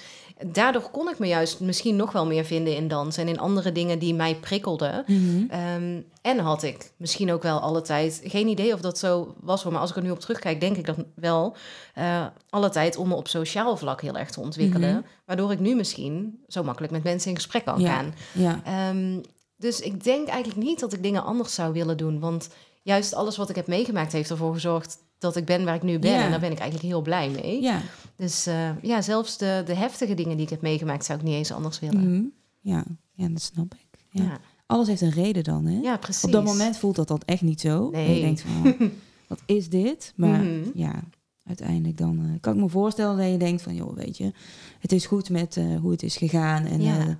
[0.46, 3.72] daardoor kon ik me juist misschien nog wel meer vinden in dans en in andere
[3.72, 5.04] dingen die mij prikkelden.
[5.06, 5.44] Mhm.
[5.48, 9.62] Ehm, en had ik misschien ook wel alle tijd, geen idee of dat zo was
[9.62, 11.56] hoor, maar als ik er nu op terugkijk, denk ik dat wel
[11.94, 14.90] eh, alle tijd om me op sociaal vlak heel erg te ontwikkelen.
[14.94, 15.00] Mhm.
[15.26, 17.94] Waardoor ik nu misschien zo makkelijk met mensen in gesprek kan Ja.
[17.94, 18.14] gaan.
[18.32, 18.60] ja.
[18.64, 19.18] Ehm,
[19.56, 22.20] dus ik denk eigenlijk niet dat ik dingen anders zou willen doen.
[22.20, 22.48] Want
[22.82, 25.98] juist alles wat ik heb meegemaakt heeft ervoor gezorgd dat ik ben waar ik nu
[25.98, 26.10] ben.
[26.12, 26.24] Ja.
[26.24, 27.62] En daar ben ik eigenlijk heel blij mee.
[27.62, 27.80] ja.
[28.16, 31.34] Dus eh, ja, zelfs de, de heftige dingen die ik heb meegemaakt zou ik niet
[31.34, 32.14] eens anders willen.
[32.14, 32.22] Mhm.
[32.60, 32.84] ja.
[33.14, 33.98] ja, dat snap ik.
[34.10, 34.22] Ja.
[34.22, 34.38] Ja.
[34.66, 35.80] Alles heeft een reden dan, hè?
[35.80, 36.24] ja, precies.
[36.24, 37.90] Op dat moment voelt dat dan echt niet zo.
[37.90, 38.06] Nee.
[38.06, 38.80] En je denkt van, oh,
[39.28, 40.12] wat is dit?
[40.16, 40.70] Maar Mhm.
[40.74, 41.02] ja,
[41.44, 44.32] uiteindelijk dan eh, kan ik me voorstellen dat je denkt van, joh, weet je,
[44.78, 46.64] het is goed met eh, hoe het is gegaan.
[46.64, 47.18] En, Ja.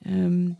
[0.00, 0.50] eh, ehm,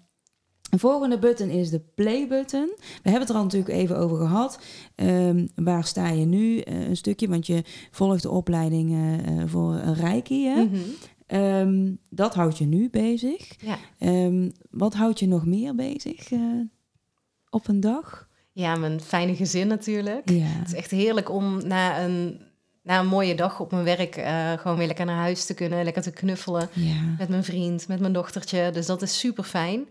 [0.70, 2.72] de volgende button is de play button.
[2.76, 4.60] We hebben het er al natuurlijk even over gehad.
[4.94, 6.58] Ehm, waar sta je nu?
[6.58, 10.46] Eh, een stukje, want je volgt de opleiding eh, eh, voor een reiki.
[10.46, 10.68] Hè?
[11.26, 13.54] Ehm, dat houdt je nu bezig.
[13.60, 13.78] Ja.
[13.98, 16.28] Ehm, wat houdt je nog meer bezig
[17.50, 18.28] op een dag?
[18.52, 20.30] ja, mijn fijne gezin natuurlijk.
[20.30, 20.44] Ja.
[20.44, 22.40] Het is echt heerlijk om na een,
[22.82, 24.14] na een mooie dag op mijn werk
[24.60, 25.84] gewoon weer lekker naar huis te kunnen.
[25.84, 26.68] Lekker te knuffelen.
[26.74, 27.14] ja.
[27.18, 28.70] met mijn vriend, met mijn dochtertje.
[28.70, 29.86] Dus dat is super fijn.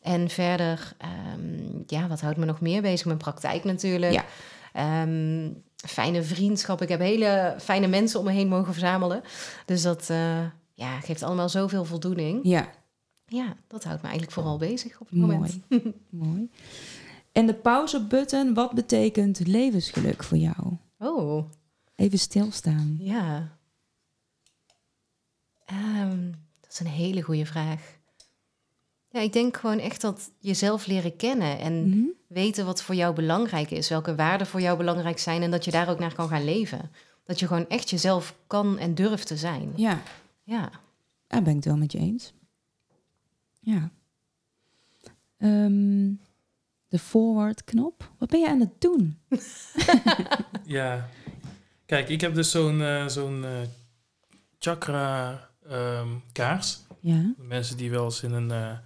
[0.00, 3.06] En verder, ehm, ja, wat houdt me nog meer bezig?
[3.06, 4.12] Mijn praktijk natuurlijk.
[4.12, 4.24] Ja.
[4.72, 6.82] Ehm, fijne vriendschap.
[6.82, 9.22] Ik heb hele fijne mensen om me heen mogen verzamelen.
[9.66, 10.44] Dus dat eh,
[10.74, 12.40] ja, geeft allemaal zoveel voldoening.
[12.42, 12.68] Ja,
[13.26, 15.32] Ja, dat houdt me eigenlijk vooral bezig op het mooi.
[15.34, 15.60] moment.
[16.10, 16.50] mooi.
[17.32, 20.76] En de pauze-button, wat betekent levensgeluk voor jou?
[20.98, 21.50] Oh,
[21.96, 22.96] Even stilstaan.
[23.00, 23.58] ja.
[25.64, 26.30] Ehm,
[26.60, 27.98] dat is een hele goede vraag.
[29.12, 31.98] Ja, ik denk gewoon echt dat jezelf leren kennen en Mhm.
[32.26, 35.70] weten wat voor jou belangrijk is, welke waarden voor jou belangrijk zijn en dat je
[35.70, 36.90] daar ook naar kan gaan leven.
[37.24, 39.72] Dat je gewoon echt jezelf kan en durft te zijn.
[39.76, 40.02] Ja,
[40.44, 40.70] Ja,
[41.26, 42.32] en Ja, ben ik het wel met je eens.
[43.60, 43.90] Ja.
[45.38, 46.12] Ehm,
[46.88, 48.10] de forward knop.
[48.18, 49.18] Wat ben je aan het doen?
[50.64, 51.08] Ja.
[51.86, 53.50] Kijk, ik heb dus zo'n eh, zo'n eh,
[54.58, 56.78] chakra ehm, kaars.
[57.00, 57.32] Ja.
[57.36, 58.78] Mensen die wel eens in een eh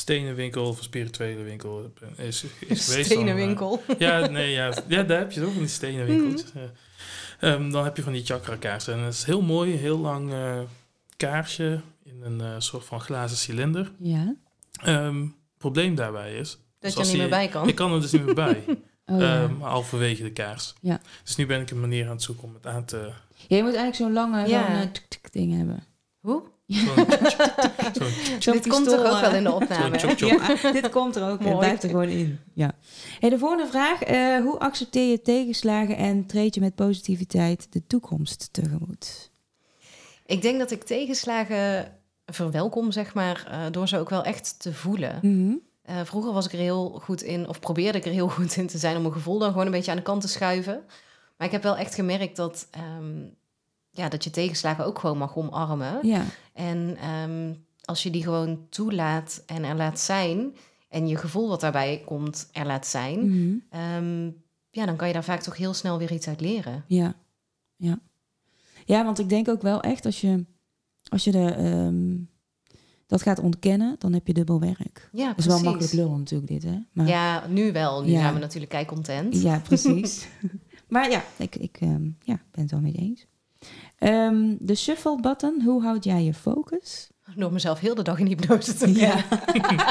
[0.00, 2.88] stenen winkel of een spirituele winkel is, is geweest.
[2.88, 3.82] dan, eh, Stenenwinkel.
[3.98, 6.50] ja, nee, ja, ja, daar heb je ook van die stenen winkeltjes.
[6.54, 6.70] Ja.
[7.40, 8.94] Ehm, dan heb je van die chakra kaarsen.
[8.94, 10.58] En het is heel mooi, heel lang eh,
[11.16, 13.92] kaarsje in een eh, soort van glazen cilinder.
[13.98, 14.34] Ja.
[14.82, 15.26] Ehm,
[15.58, 17.68] probleem daarbij is, Dat je Zoals er niet meer bij kan.
[17.68, 18.64] ik kan er dus niet meer bij.
[19.06, 19.42] Oh, ja.
[19.42, 20.74] Ehm, halverwege de kaars.
[20.80, 21.00] Ja.
[21.24, 22.96] Dus nu ben ik een manier aan het zoeken om het aan te...
[23.46, 24.90] Ja, je moet eigenlijk zo'n lange Ja.
[25.30, 25.84] ding hebben.
[26.20, 26.42] Hoe?
[28.38, 29.98] Dit komt toch ook wel in de opname.
[29.98, 31.38] Ja, dit komt er ook.
[31.38, 31.56] Het Mooi.
[31.56, 32.38] blijft er gewoon in.
[32.54, 32.72] Ja.
[33.20, 34.02] Hey, de volgende vraag.
[34.02, 39.30] eh, hoe accepteer je tegenslagen en treed je met positiviteit de toekomst tegemoet?
[40.26, 41.92] Ik denk dat ik tegenslagen
[42.26, 45.18] verwelkom, zeg maar, eh, door ze ook wel echt te voelen.
[45.22, 45.54] Mhm.
[45.82, 48.66] Eh, vroeger was ik er heel goed in, of probeerde ik er heel goed in
[48.66, 50.80] te zijn om mijn gevoel dan gewoon een beetje aan de kant te schuiven.
[51.36, 53.20] Maar ik heb wel echt gemerkt dat, ehm,
[53.90, 55.98] ja, dat je tegenslagen ook gewoon mag omarmen.
[56.06, 56.24] Ja.
[56.52, 60.54] En ehm, als je die gewoon toelaat en er laat zijn,
[60.88, 63.56] en je gevoel wat daarbij komt er laat zijn, Mhm.
[63.70, 64.24] ehm,
[64.70, 66.84] ja, dan kan je daar vaak toch heel snel weer iets uit leren.
[66.86, 67.14] Ja.
[67.76, 67.98] Ja.
[68.84, 70.44] Ja, want ik denk ook wel echt als je,
[71.08, 72.16] als je de, ehm,
[73.06, 75.08] dat gaat ontkennen, dan heb je dubbel werk.
[75.12, 75.62] Ja, Dat is precies.
[75.62, 76.78] wel makkelijk lullen natuurlijk dit, hè?
[76.92, 78.02] Maar, Ja, nu wel.
[78.02, 78.20] Nu Ja.
[78.20, 79.42] zijn we natuurlijk kei content.
[79.42, 80.28] Ja, precies.
[80.88, 81.78] maar ja, ik, ik
[82.20, 83.26] ja, ben het wel mee eens.
[84.00, 87.10] Ehm, de shuffle button, hoe houd jij je focus?
[87.34, 89.24] Door mezelf heel de dag in hypnose te Ja.
[89.46, 89.84] brengen.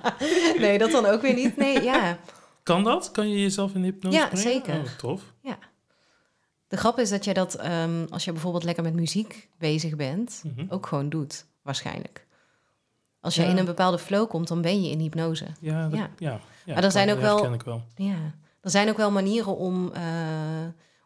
[0.68, 1.56] nee, dat dan ook weer niet.
[1.56, 2.18] Nee, ja.
[2.62, 3.10] Kan dat?
[3.10, 4.42] Kan je jezelf in hypnose Ja, brengen?
[4.50, 4.74] zeker.
[4.78, 5.22] Oh, tof.
[6.68, 10.42] De grap is dat je dat, ehm, als je bijvoorbeeld lekker met muziek bezig bent,
[10.44, 10.66] Mhm.
[10.68, 12.26] ook gewoon doet, waarschijnlijk.
[13.20, 13.48] Als je Ja.
[13.48, 15.46] in een bepaalde flow komt, dan ben je in hypnose.
[15.60, 16.10] Ja, dat, Ja.
[16.18, 16.40] ja.
[16.64, 16.74] ja.
[16.74, 17.82] Maar er zijn ook dat wel- wel.
[17.96, 18.16] Ja.
[18.60, 20.02] Er zijn ook wel manieren om, eh,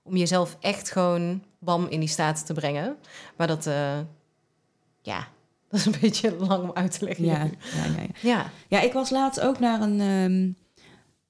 [0.02, 2.96] om jezelf echt gewoon bam in die staat te brengen.
[3.36, 3.98] Maar dat, eh,
[5.02, 5.28] ja,
[5.68, 7.24] dat is een beetje lang om uit te leggen.
[7.24, 8.06] Ja, ja, ja, ja.
[8.22, 8.50] ja.
[8.68, 10.52] ja, ik was laatst ook naar een, ehm,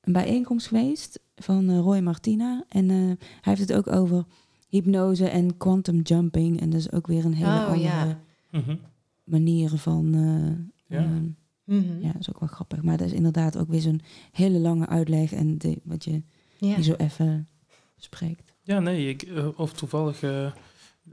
[0.00, 2.64] een bijeenkomst geweest van eh, Roy Martina.
[2.68, 4.24] En eh, hij heeft het ook over
[4.68, 6.60] hypnose en quantum jumping.
[6.60, 8.20] En dat is ook weer een hele Oh, andere ja.
[8.50, 8.76] Mhm.
[9.24, 10.14] manier van...
[10.14, 11.04] eh, Ja.
[11.04, 11.26] ehm,
[11.64, 12.00] Mhm.
[12.00, 12.82] ja, dat is ook wel grappig.
[12.82, 14.00] Maar dat is inderdaad ook weer zo'n
[14.32, 15.32] hele lange uitleg.
[15.32, 16.22] En de, wat je
[16.58, 16.74] Ja.
[16.74, 17.48] die zo even
[17.96, 18.49] spreekt.
[18.70, 20.46] Ja, nee, ik, eh, of toevallig eh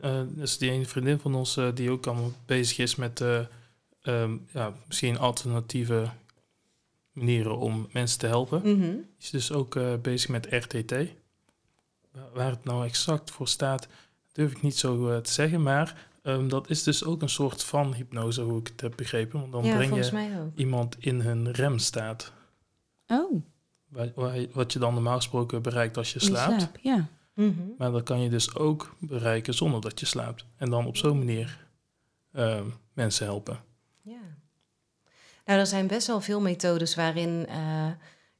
[0.01, 3.39] eh, is die ene vriendin van ons die ook allemaal bezig is met eh,
[4.01, 6.09] ehm, ja, misschien alternatieve
[7.11, 8.63] manieren om mensen te helpen.
[8.63, 10.91] Die is dus ook bezig met RTT.
[12.33, 13.87] Waar- het nou exact voor staat,
[14.31, 15.63] durf ik niet zo te zeggen.
[15.63, 19.39] Maar ehm, dat is dus ook een soort van hypnose, hoe ik het heb begrepen.
[19.39, 22.33] Want dan ja, breng je iemand in hun remstaat.
[23.07, 23.41] Oh,
[24.53, 26.61] wat je dan normaal gesproken bereikt als je slaapt.
[26.61, 26.77] slaap.
[26.81, 27.07] Ja.
[27.37, 27.61] Mhm.
[27.77, 30.45] Maar dat kan je dus ook bereiken zonder dat je slaapt.
[30.55, 31.67] En dan op zo'n manier
[32.31, 33.59] ehm, mensen helpen.
[34.01, 34.37] Ja.
[35.45, 37.91] Nou, er zijn best wel veel methodes waarin eh,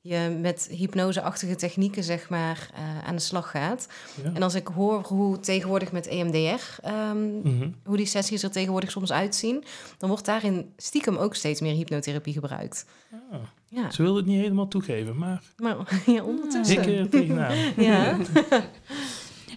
[0.07, 3.87] je met hypnoseachtige technieken, zeg maar, eh, aan de slag gaat.
[4.23, 4.31] Ja.
[4.33, 7.69] En als ik hoor hoe tegenwoordig met EMDR, ehm, Mhm.
[7.85, 9.63] hoe die sessies er tegenwoordig soms uitzien,
[9.97, 12.85] dan wordt daarin stiekem ook steeds meer hypnotherapie gebruikt.
[13.31, 13.39] Ah,
[13.69, 16.81] Ja, ze wil het niet helemaal toegeven, maar maar ja, ondertussen.
[16.81, 17.57] ik er tegenaan.
[17.77, 18.17] Ja.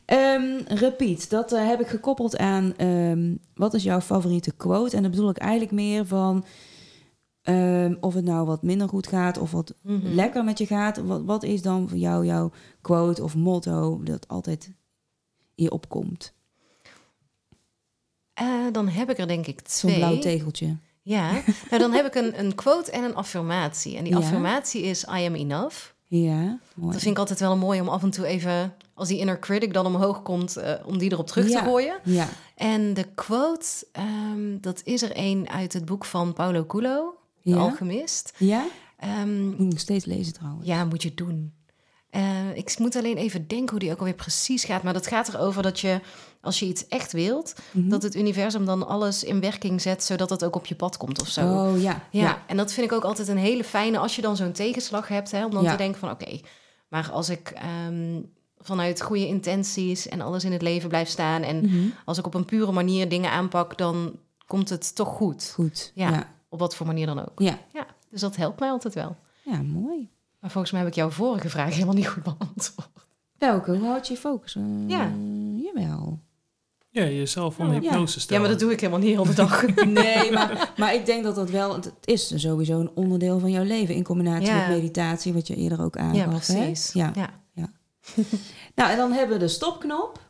[0.05, 4.97] Ehm, repeat, dat eh, heb ik gekoppeld aan ehm, wat is jouw favoriete quote?
[4.97, 6.45] En dan bedoel ik eigenlijk meer van
[7.43, 10.07] ehm, of het nou wat minder goed gaat of wat Mhm.
[10.15, 10.97] lekker met je gaat.
[10.99, 14.67] Wat, wat is dan voor jou jouw quote of motto dat altijd
[15.55, 16.33] in je opkomt?
[18.35, 20.01] Eh, dan heb ik er denk ik Zo'n twee.
[20.03, 20.77] blauw tegeltje.
[21.03, 21.31] Ja,
[21.71, 23.97] nou dan heb ik een, een quote en een affirmatie.
[23.97, 24.19] En die Ja.
[24.19, 25.77] affirmatie is I am enough.
[26.07, 26.93] Ja, mooi.
[26.93, 29.73] Dat vind ik altijd wel mooi om af en toe even, als die inner critic
[29.73, 31.59] dan omhoog komt, eh, om die erop terug Ja.
[31.63, 31.99] te gooien.
[32.05, 37.15] Ja, En de quote, ehm, dat is er een uit het boek van Paulo Coelho,
[37.43, 37.57] De ja.
[37.57, 38.33] Alchemist.
[38.37, 38.67] ja?
[38.99, 40.67] Ehm, Moet nog steeds lezen trouwens.
[40.67, 41.53] ja, moet je doen.
[42.11, 44.83] Eh, ik moet alleen even denken hoe die ook alweer precies gaat.
[44.83, 46.01] Maar dat gaat erover dat je,
[46.41, 47.89] als je iets echt wilt, Mhm.
[47.89, 51.21] dat het universum dan alles in werking zet, zodat het ook op je pad komt
[51.21, 51.41] of zo.
[51.69, 52.03] Oh ja.
[52.11, 55.09] Ja, en dat vind ik ook altijd een hele fijne als je dan zo'n tegenslag
[55.09, 55.71] hebt, hè, om dan Ja.
[55.71, 56.41] te denken van oké,
[56.89, 58.21] maar als ik ehm,
[58.59, 61.89] vanuit goede intenties en alles in het leven blijf staan en Mhm.
[62.05, 65.51] als ik op een pure manier dingen aanpak, dan komt het toch goed.
[65.55, 65.93] Goed.
[65.95, 66.11] Ja.
[66.11, 66.39] Ja.
[66.53, 67.39] Op wat voor manier dan ook.
[67.41, 67.59] Ja.
[67.73, 69.17] Ja, dus dat helpt mij altijd wel.
[69.45, 70.09] ja, mooi.
[70.41, 72.89] Maar volgens mij heb ik jouw vorige vraag helemaal niet goed beantwoord.
[73.39, 73.77] Welke?
[73.77, 74.57] Hoe houd je je focus?
[74.57, 75.13] Eh, Ja.
[75.57, 76.19] Jawel.
[76.93, 77.81] Ja, jezelf onder Ja.
[77.81, 78.43] hypnose Ja, stellen.
[78.43, 79.75] maar dat doe ik helemaal niet heel de dag.
[79.85, 81.75] Nee, maar, maar ik denk dat dat wel...
[81.75, 83.95] Het is sowieso een onderdeel van jouw leven...
[83.95, 84.57] in combinatie Ja.
[84.69, 86.17] met meditatie, wat je eerder ook aangaf.
[86.17, 86.29] ja, hè?
[86.65, 86.93] precies.
[86.93, 87.13] Ja.
[87.15, 87.29] Ja.
[88.75, 90.21] Nou, en dan hebben we de stopknop.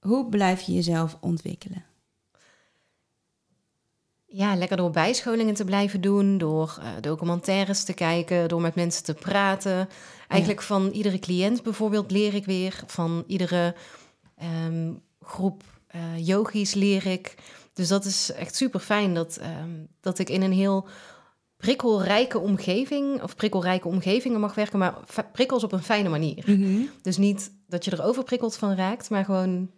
[0.00, 1.84] Hoe blijf je jezelf ontwikkelen?
[4.30, 9.04] Ja, lekker door bijscholingen te blijven doen, door eh, documentaires te kijken, door met mensen
[9.04, 9.88] te praten.
[10.28, 13.74] Eigenlijk van iedere cliënt bijvoorbeeld leer ik weer, van iedere
[14.36, 17.34] ehm, groep eh, yogis leer ik.
[17.72, 19.70] Dus dat is echt super fijn dat, ehm,
[20.00, 20.88] dat ik in een heel
[21.56, 24.94] prikkelrijke omgeving, of prikkelrijke omgevingen mag werken, maar
[25.32, 26.44] prikkels op een fijne manier.
[27.02, 29.70] Dus niet dat je er overprikkeld van raakt, maar gewoon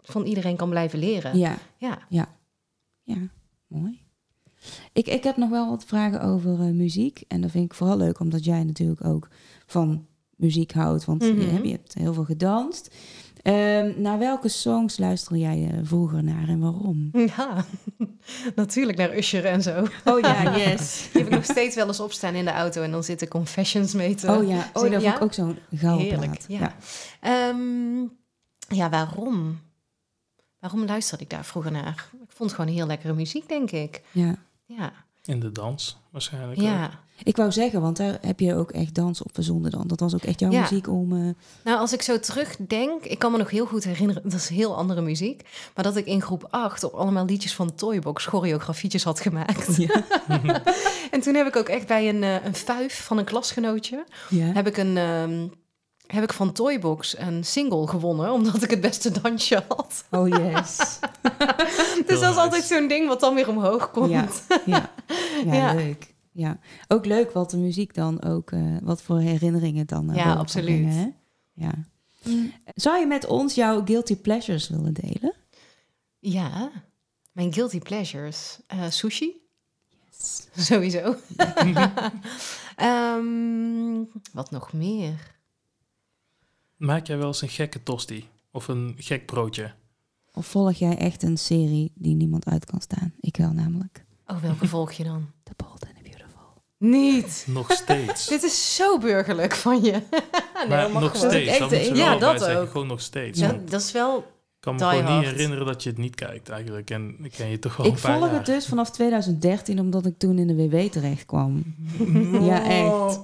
[0.00, 1.38] van iedereen kan blijven leren.
[1.38, 1.98] Ja, ja.
[3.02, 3.16] ja,
[3.70, 4.00] mooi.
[4.92, 7.22] Ik, ik heb nog wel wat vragen over eh, muziek.
[7.28, 9.28] En dat vind ik vooral leuk, omdat jij natuurlijk ook
[9.66, 10.06] van
[10.36, 11.04] muziek houdt.
[11.04, 11.48] Want je, Mhm.
[11.48, 12.94] hebt- je hebt heel veel gedanst.
[13.42, 17.08] Ehm, naar welke songs luisterde jij eh, vroeger naar en waarom?
[17.12, 17.64] Ja,
[18.54, 19.86] natuurlijk naar Usher en zo.
[20.04, 21.08] Oh ja, yes.
[21.12, 23.92] Die heb ik nog steeds wel eens opstaan in de auto en dan zitten confessions
[23.94, 24.26] mee te...
[24.30, 25.16] Oh ja, oh, dat vond Ja?
[25.16, 26.44] ik ook zo'n gouden Heerlijk, plaat.
[26.48, 26.74] ja.
[27.20, 28.00] Ehm,
[28.78, 29.58] ja, waarom?
[30.58, 32.10] Waarom luisterde ik daar vroeger naar?
[32.40, 34.00] Vond gewoon heel lekkere muziek, denk ik.
[34.12, 34.36] ja.
[34.66, 34.92] Ja,
[35.24, 36.58] In de dans, waarschijnlijk.
[36.58, 36.64] ook.
[36.64, 36.90] ja.
[37.24, 39.86] Ik wou zeggen, want daar heb je ook echt dans op verzonden dan.
[39.86, 40.60] Dat was ook echt jouw Ja.
[40.60, 41.12] muziek om...
[41.12, 41.34] eh,
[41.64, 44.76] Nou, als ik zo terugdenk, ik kan me nog heel goed herinneren, dat is heel
[44.76, 45.42] andere muziek,
[45.74, 49.76] maar dat ik in groep 8 op allemaal liedjes van Toybox choreografietjes had gemaakt.
[49.76, 50.02] Ja.
[51.10, 54.44] En toen heb ik ook echt bij een, eh, een fuif van een klasgenootje, ja.
[54.52, 55.46] heb ik een ehm,
[56.10, 60.04] heb ik van Toybox een single gewonnen omdat ik het beste dansje had.
[60.10, 60.98] Oh yes.
[62.06, 64.10] Dus dat is altijd zo'n ding wat dan weer omhoog komt.
[64.10, 64.28] Ja,
[64.66, 64.90] ja.
[65.44, 65.74] ja, Ja.
[65.74, 66.14] leuk.
[66.32, 66.58] Ja.
[66.88, 70.66] Ook leuk wat de muziek dan ook, eh, wat voor herinneringen dan naar Ja, absoluut.
[70.82, 71.08] brengen, hè?
[71.52, 71.72] Ja.
[72.74, 75.34] Zou je met ons jouw guilty pleasures willen delen?
[76.18, 76.70] Ja,
[77.32, 78.58] mijn guilty pleasures.
[78.66, 79.32] Eh, sushi,
[80.56, 81.16] sowieso.
[82.76, 85.38] Ehm, wat nog meer?
[86.80, 88.28] Maak jij wel eens een gekke tosti?
[88.52, 89.70] Of een gek broodje?
[90.34, 93.12] Of volg jij echt een serie die niemand uit kan staan?
[93.20, 94.04] Ik wel namelijk.
[94.26, 95.30] Oh, welke volg je dan?
[95.42, 96.62] The Bold and the Beautiful.
[96.78, 97.44] Niet.
[97.58, 98.26] Nog steeds.
[98.26, 99.90] Dit is zo burgerlijk van je.
[99.92, 101.30] nee, maar dat mag nog gewoon.
[101.30, 102.60] steeds, dat wel Ja, dat zeggen.
[102.60, 102.70] ook.
[102.70, 103.38] Gewoon nog steeds.
[103.40, 104.18] Ja, dat is wel...
[104.18, 104.24] ik
[104.60, 106.90] kan me die gewoon niet herinneren dat je het niet kijkt eigenlijk.
[106.90, 108.36] En ik ken je toch al Ik een paar volg jaar.
[108.36, 111.62] het dus vanaf 2013, omdat ik toen in de WW terecht kwam.
[112.48, 113.20] Ja, echt.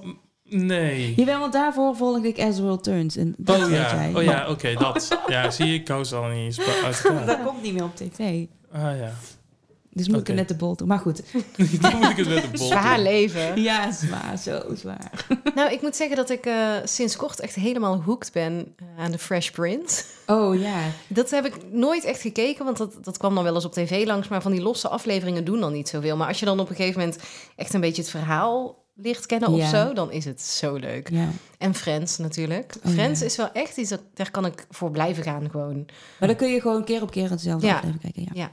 [0.49, 1.13] Nee.
[1.15, 3.15] Jawel, want daarvoor volgde ik World Turns.
[3.15, 4.13] En dat Oh weet ja, jij.
[4.15, 5.19] oh, ja oké, dat.
[5.27, 6.55] Ja, zie je, ik ze al niet eens.
[7.25, 8.45] Dat komt niet meer op tv.
[8.71, 9.13] Ah ja.
[9.89, 10.87] Dus moet ik er net de bol doen.
[10.87, 11.21] Maar goed.
[11.81, 13.03] Dan moet ik het met de bol Zwaar doen.
[13.03, 13.61] leven.
[13.61, 14.37] Ja, zwaar.
[14.37, 15.25] Zo zwaar.
[15.55, 19.11] Nou, ik moet zeggen dat ik eh, sinds kort echt helemaal hooked ben eh, aan
[19.11, 20.03] de Fresh Prince.
[20.27, 20.79] Oh ja.
[21.07, 24.05] Dat heb ik nooit echt gekeken, want dat, dat kwam dan wel eens op tv
[24.05, 24.27] langs.
[24.27, 26.17] Maar van die losse afleveringen doen dan niet zoveel.
[26.17, 27.19] Maar als je dan op een gegeven moment
[27.55, 31.09] echt een beetje het verhaal leert kennen of zo, dan is het zo leuk.
[31.09, 31.29] ja.
[31.57, 32.75] En Friends natuurlijk.
[32.83, 33.25] Oh, Friends ja.
[33.25, 35.85] is wel echt iets, dat, daar kan ik voor blijven gaan gewoon.
[36.19, 37.79] Maar dan kun je gewoon keer op keer hetzelfde Ja.
[37.79, 38.11] kijken.
[38.23, 38.31] Ja.
[38.33, 38.51] Ja.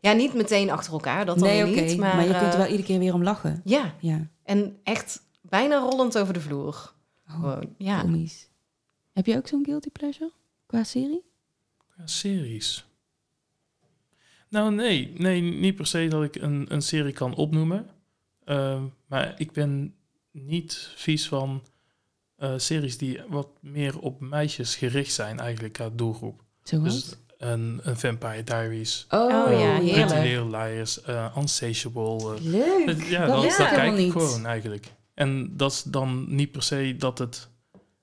[0.00, 1.80] Ja, niet meteen achter elkaar, dat dan nee, weer oké.
[1.80, 1.98] niet.
[1.98, 3.60] Maar, Maar, je kunt er eh, wel iedere keer weer om lachen.
[3.64, 4.26] Ja, Ja.
[4.44, 6.92] en echt bijna rollend over de vloer.
[7.28, 8.00] Oh, Gewoon, ja.
[8.00, 8.48] komisch.
[9.12, 10.32] Heb je ook zo'n guilty pleasure
[10.66, 11.22] qua serie?
[11.96, 12.84] Ja, series.
[14.48, 15.12] Nou, nee.
[15.18, 17.86] Nee, niet per se dat ik een, een serie kan opnoemen.
[18.44, 19.94] Ehm, maar ik ben
[20.30, 21.62] niet vies van
[22.36, 26.42] eh, series die wat meer op meisjes gericht zijn, eigenlijk, qua doelgroep.
[26.62, 26.94] Zoals?
[26.94, 29.28] Dus een, een Vampire Diaries, oh, Oh,
[29.60, 30.22] ja, Pretty heerlijk.
[30.22, 32.34] Little Liars, eh Unsatiable.
[32.34, 33.02] eh, Leuk.
[33.02, 34.12] ja, dat dat, kijk helemaal ik niet.
[34.12, 34.86] gewoon eigenlijk.
[35.14, 37.48] En dat is dan niet per se dat, het,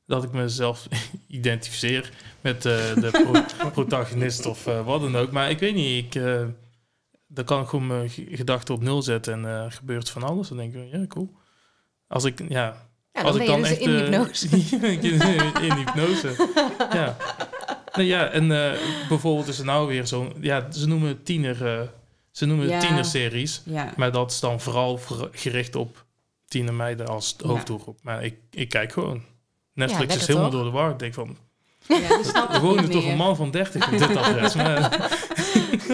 [0.05, 0.87] dat ik mezelf
[1.27, 5.31] identificeer met eh, de pro- protagonist of eh, wat dan ook.
[5.31, 6.45] Maar ik weet niet, ik, eh,
[7.27, 10.47] dan kan ik gewoon mijn gedachten op nul zetten en eh, er gebeurt van alles.
[10.47, 11.35] Dan denk ik, ja, cool.
[12.07, 14.47] Als ik, ja, Ja, als ik dan dus echt in eh, hypnose.
[14.49, 16.35] in, in hypnose.
[16.91, 17.17] Ja.
[17.93, 21.67] Nou ja, en eh, bijvoorbeeld is er nou weer zo'n, ja, ze noemen het tiener,
[21.67, 21.87] eh,
[22.31, 23.61] ze noemen het tienerseries.
[23.65, 23.93] Ja.
[23.95, 24.99] Maar dat is dan vooral
[25.31, 26.05] gericht op
[26.47, 27.99] tienermeiden als hoofddoelgroep.
[28.01, 29.23] Maar ik, ik kijk gewoon.
[29.73, 30.59] Netflix is helemaal toch?
[30.61, 30.91] door de war.
[30.91, 31.37] Ik denk van,
[31.87, 32.19] ja
[32.81, 34.55] er toch een man van 30 op dit adres.
[34.63, 35.26] Maar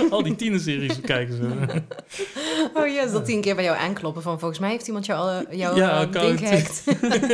[0.11, 1.51] al die tienerseries bekijken ze.
[2.73, 5.19] Oh yes, dat die een keer bij jou aankloppen van volgens mij heeft iemand jou,
[5.19, 6.83] al- jouw Ja, eh, ding gehackt.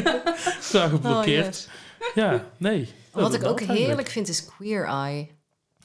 [0.70, 1.46] Zwaar geblokkeerd.
[1.46, 1.68] Oh, yes.
[2.16, 2.90] Ja, nee.
[3.12, 3.86] Wat ik ook eigenlijk.
[3.88, 5.28] heerlijk vind is Queer Eye.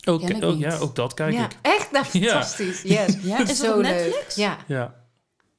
[0.05, 0.21] Ook,
[0.59, 1.53] ja, ook dat kijk ja, ik.
[1.63, 1.91] echt?
[1.91, 2.29] Nou, Ja.
[2.31, 2.83] fantastisch.
[2.83, 3.17] Yes.
[3.23, 3.93] Ja, is dat Zo op leuk.
[3.93, 4.35] Netflix?
[4.35, 4.57] Ja.
[4.67, 4.95] Ja.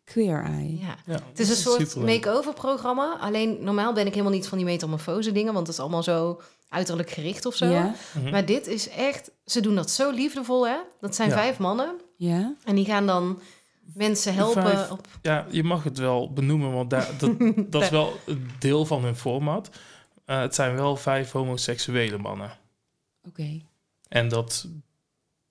[0.06, 0.78] Queer Eye.
[0.80, 0.96] Ja.
[1.06, 3.18] Ja, Het is een soort make-over programma.
[3.20, 6.42] Alleen normaal ben ik helemaal niet van die metamorfose dingen, want het is allemaal zo
[6.70, 7.66] uiterlijk gericht of zo.
[7.66, 8.30] Ja, Mhm.
[8.32, 10.78] Maar dit is echt, ze doen dat zo liefdevol, hè?
[11.00, 11.36] Dat zijn Ja.
[11.36, 12.54] vijf mannen ja.
[12.64, 13.40] en die gaan dan
[13.94, 14.92] mensen helpen Vijf.
[14.92, 15.08] op.
[15.22, 17.32] Ja, je mag het wel benoemen, want daar, dat,
[17.72, 19.70] dat is wel een deel van hun format.
[20.26, 22.52] Eh, het zijn wel vijf homoseksuele mannen.
[23.28, 23.62] Oké.
[24.08, 24.68] En dat,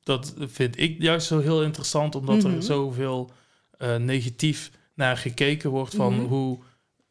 [0.03, 2.55] dat vind ik juist zo heel interessant, omdat Mhm.
[2.55, 3.31] er zoveel
[3.79, 6.25] eh, negatief naar gekeken wordt van Mhm.
[6.25, 6.59] hoe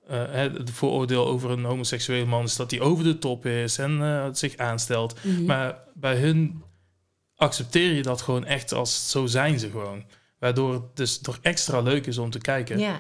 [0.08, 4.02] eh, het vooroordeel over een homoseksuele man is dat hij over de top is en
[4.02, 5.16] eh, zich aanstelt.
[5.24, 5.46] Mhm.
[5.46, 6.64] Maar bij hun
[7.36, 10.04] accepteer je dat gewoon echt als zo zijn ze gewoon.
[10.40, 12.80] Waardoor het dus toch extra leuk is om te kijken.
[12.80, 13.00] Ja,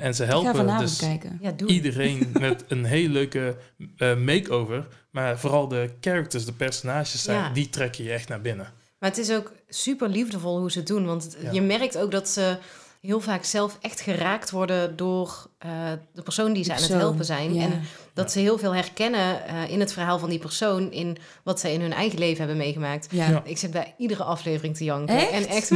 [0.00, 1.38] en ze helpen dus kijken.
[1.42, 3.56] ja iedereen met een hele leuke
[4.18, 4.86] makeover.
[5.10, 7.50] Maar vooral de characters, de personages, zijn, Ja.
[7.52, 8.72] die trekken je echt naar binnen.
[8.98, 11.04] Maar het is ook super liefdevol hoe ze het doen.
[11.06, 12.56] Want je merkt ook dat ze
[13.00, 15.70] heel vaak zelf echt geraakt worden door eh,
[16.12, 17.54] de persoon die ze aan het helpen zijn.
[17.54, 17.62] ja.
[17.62, 17.82] En
[18.14, 21.72] dat ze heel veel herkennen eh, in het verhaal van die persoon, in wat ze
[21.72, 23.06] in hun eigen leven hebben meegemaakt.
[23.10, 23.28] Ja.
[23.28, 23.42] Ja.
[23.44, 25.16] Ik zit bij iedere aflevering te janken.
[25.16, 25.30] Echt?
[25.30, 25.66] En echt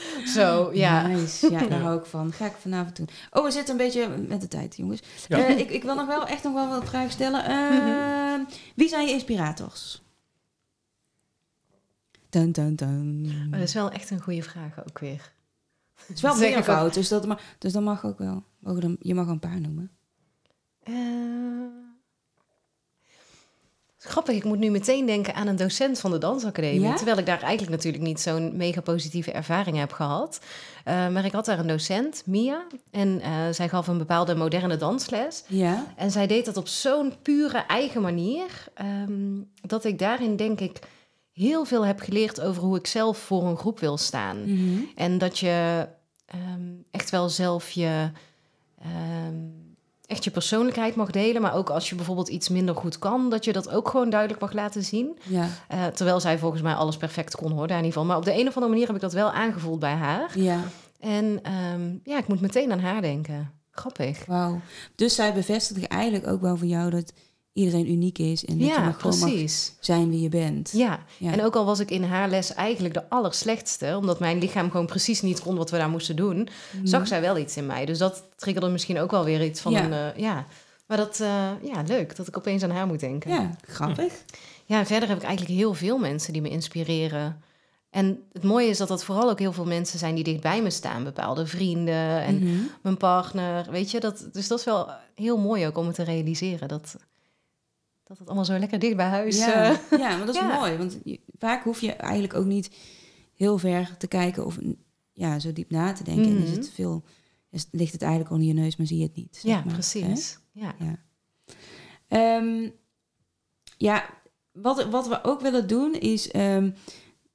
[0.36, 1.06] zo, ja.
[1.06, 1.50] Nice.
[1.50, 2.32] Ja, daar hou ik van.
[2.32, 3.08] Ga ik vanavond doen.
[3.30, 5.00] Oh, we zitten een beetje met de tijd, jongens.
[5.28, 5.38] Ja.
[5.46, 7.44] Eh, ik, ik wil nog wel echt nog wel wat vragen stellen.
[8.74, 10.02] Wie zijn je inspirators?
[12.30, 13.22] Dun, dun, dun.
[13.50, 15.32] Maar dat is wel echt een goede vraag ook weer.
[16.06, 18.42] Het is wel meervoud, dus, dat mag, dus dan mag ook wel.
[19.00, 19.90] Je mag een paar noemen.
[20.82, 20.94] Eh,
[24.04, 26.80] Grappig, ik moet nu meteen denken aan een docent van de dansacademie.
[26.80, 26.94] Ja?
[26.94, 30.40] Terwijl ik daar eigenlijk natuurlijk niet zo'n mega positieve ervaring heb gehad.
[30.84, 32.66] Eh, maar ik had daar een docent, Mia.
[32.90, 35.44] En eh, zij gaf een bepaalde moderne dansles.
[35.46, 35.86] Ja.
[35.96, 38.64] En zij deed dat op zo'n pure eigen manier.
[38.74, 40.78] ehm, dat ik daarin denk ik
[41.32, 44.42] heel veel heb geleerd over hoe ik zelf voor een groep wil staan.
[44.42, 44.82] Mhm.
[44.94, 45.88] En dat je
[46.26, 48.10] ehm, echt wel zelf je,
[48.78, 49.36] ehm,
[50.06, 51.42] echt je persoonlijkheid mag delen.
[51.42, 54.40] Maar ook als je bijvoorbeeld iets minder goed kan, dat je dat ook gewoon duidelijk
[54.40, 55.18] mag laten zien.
[55.22, 55.48] Ja.
[55.68, 58.04] Eh, terwijl zij volgens mij alles perfect kon hoor, daar in ieder geval.
[58.04, 60.38] Maar op de een of andere manier heb ik dat wel aangevoeld bij haar.
[60.38, 60.60] Ja.
[61.00, 63.52] En ehm, ja, ik moet meteen aan haar denken.
[63.70, 64.24] Grappig.
[64.26, 64.60] Wauw.
[64.94, 67.12] Dus zij bevestigde eigenlijk ook wel voor jou dat
[67.52, 68.44] iedereen uniek is.
[68.44, 69.48] En dat je Ja, mag gewoon
[69.80, 70.70] zijn wie je bent.
[70.74, 70.98] Ja.
[71.18, 71.32] Ja.
[71.32, 74.86] en ook al was ik in haar les eigenlijk de allerslechtste, omdat mijn lichaam gewoon
[74.86, 76.36] precies niet kon wat we daar moesten doen,
[76.76, 76.86] Mhm.
[76.86, 77.84] zag zij wel iets in mij.
[77.84, 79.84] Dus dat triggerde misschien ook wel weer iets van Ja.
[79.84, 79.92] een...
[79.92, 80.46] eh, ja.
[80.86, 83.30] Maar dat, eh, ja, leuk dat ik opeens aan haar moet denken.
[83.30, 84.12] Ja, grappig.
[84.64, 87.42] Ja, en verder heb ik eigenlijk heel veel mensen die me inspireren.
[87.90, 90.62] En het mooie is dat dat vooral ook heel veel mensen zijn die dicht bij
[90.62, 91.04] me staan.
[91.04, 92.56] Bepaalde vrienden en Mhm.
[92.82, 94.00] mijn partner, weet je.
[94.00, 96.68] Dat, dus dat is wel heel mooi ook om het te realiseren.
[96.68, 96.96] Dat,
[98.12, 99.38] dat het allemaal zo lekker dicht bij huis...
[99.38, 100.58] Ja, eh, ja, maar dat is ja.
[100.58, 100.76] mooi.
[100.76, 100.98] Want
[101.38, 102.70] vaak hoef je eigenlijk ook niet
[103.34, 104.58] heel ver te kijken of
[105.12, 106.24] ja, zo diep na te denken.
[106.24, 106.56] En is Mhm.
[106.58, 107.02] het veel,
[107.50, 109.36] is, ligt het eigenlijk onder je neus, maar zie je het niet.
[109.36, 110.38] zeg ja, maar, precies.
[110.52, 110.74] Ja.
[110.78, 110.84] hè?
[110.84, 110.96] Ja.
[112.08, 112.68] Ehm,
[113.76, 114.04] ja,
[114.52, 116.70] wat, wat we ook willen doen is, ehm,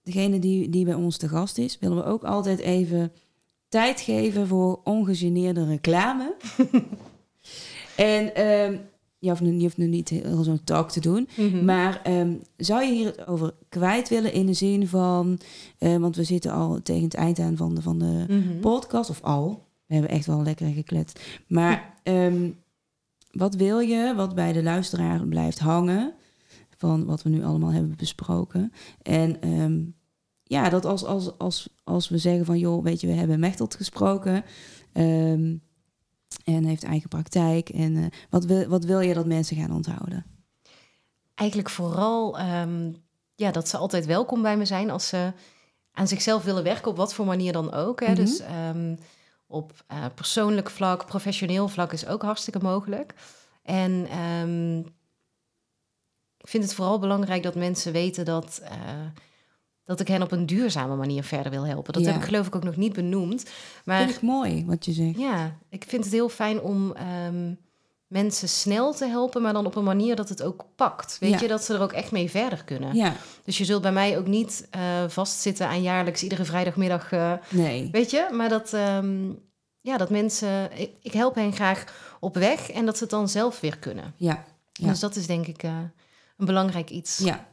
[0.04, 3.12] degene die, die bij ons te gast is, willen we ook altijd even
[3.70, 6.36] tijd geven voor ongegeneerde reclame.
[7.96, 8.78] en ehm,
[9.20, 11.28] je, hoeft nu, je hoeft nu niet heel zo'n talk te doen.
[11.38, 11.66] Mhm.
[11.66, 15.40] Maar ehm, zou je hier het over kwijt willen in de zin van...
[15.78, 18.60] eh, want we zitten al tegen het eind aan van de, van de Mhm.
[18.60, 19.66] podcast, of al.
[19.86, 21.20] We hebben echt wel lekker gekletst.
[21.48, 22.50] Maar ehm,
[23.32, 26.14] wat wil je, wat bij de luisteraar blijft hangen...
[26.78, 28.72] van wat we nu allemaal hebben besproken.
[29.02, 29.80] En ehm,
[30.44, 32.60] ja, dat als, als, als, als we zeggen van...
[32.60, 34.44] joh, weet je, we hebben Mechtelt gesproken...
[34.94, 35.56] ehm,
[36.44, 37.70] en heeft eigen praktijk.
[37.70, 40.26] En eh, wat, wil, wat wil je dat mensen gaan onthouden?
[41.36, 42.92] Eigenlijk vooral ehm,
[43.36, 45.34] ja, dat ze altijd welkom bij me zijn als ze
[45.92, 48.00] aan zichzelf willen werken, op wat voor manier dan ook.
[48.00, 48.12] Hè.
[48.12, 48.16] Mhm.
[48.16, 48.96] Dus ehm,
[49.48, 53.14] op eh, persoonlijk vlak, professioneel vlak is ook hartstikke mogelijk.
[53.64, 54.78] En ehm,
[56.38, 58.72] ik vind het vooral belangrijk dat mensen weten dat, eh,
[59.88, 61.94] dat ik hen op een duurzame manier verder wil helpen.
[61.94, 62.12] Dat Ja.
[62.12, 63.46] heb ik geloof ik ook nog niet benoemd.
[63.86, 65.18] Maar Vind ik mooi wat je zegt.
[65.18, 67.54] ja, ik vind het heel fijn om ehm,
[68.08, 71.18] mensen snel te helpen, maar dan op een manier dat het ook pakt.
[71.20, 71.40] Weet Ja.
[71.40, 72.96] je, dat ze er ook echt mee verder kunnen.
[72.96, 73.14] Ja,
[73.44, 77.90] Dus je zult bij mij ook niet eh, vastzitten aan jaarlijks iedere vrijdagmiddag, eh, nee.
[77.92, 79.30] weet je, maar dat, ehm,
[79.82, 81.84] ja, dat mensen, ik, ik help hen graag
[82.20, 84.14] op weg en dat ze het dan zelf weer kunnen.
[84.18, 84.88] Ja, Ja.
[84.88, 85.72] Dus dat is denk ik eh,
[86.38, 87.48] een belangrijk iets ja.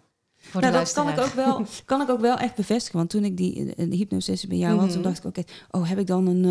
[0.50, 2.98] Voor Nou, dat kan ik, ook wel, kan ik ook wel echt bevestigen.
[2.98, 5.08] Want toen ik die eh, de hypnosessie bij jou had, toen Mhm.
[5.08, 5.52] dacht ik ook echt...
[5.70, 6.44] Oh, heb ik dan een,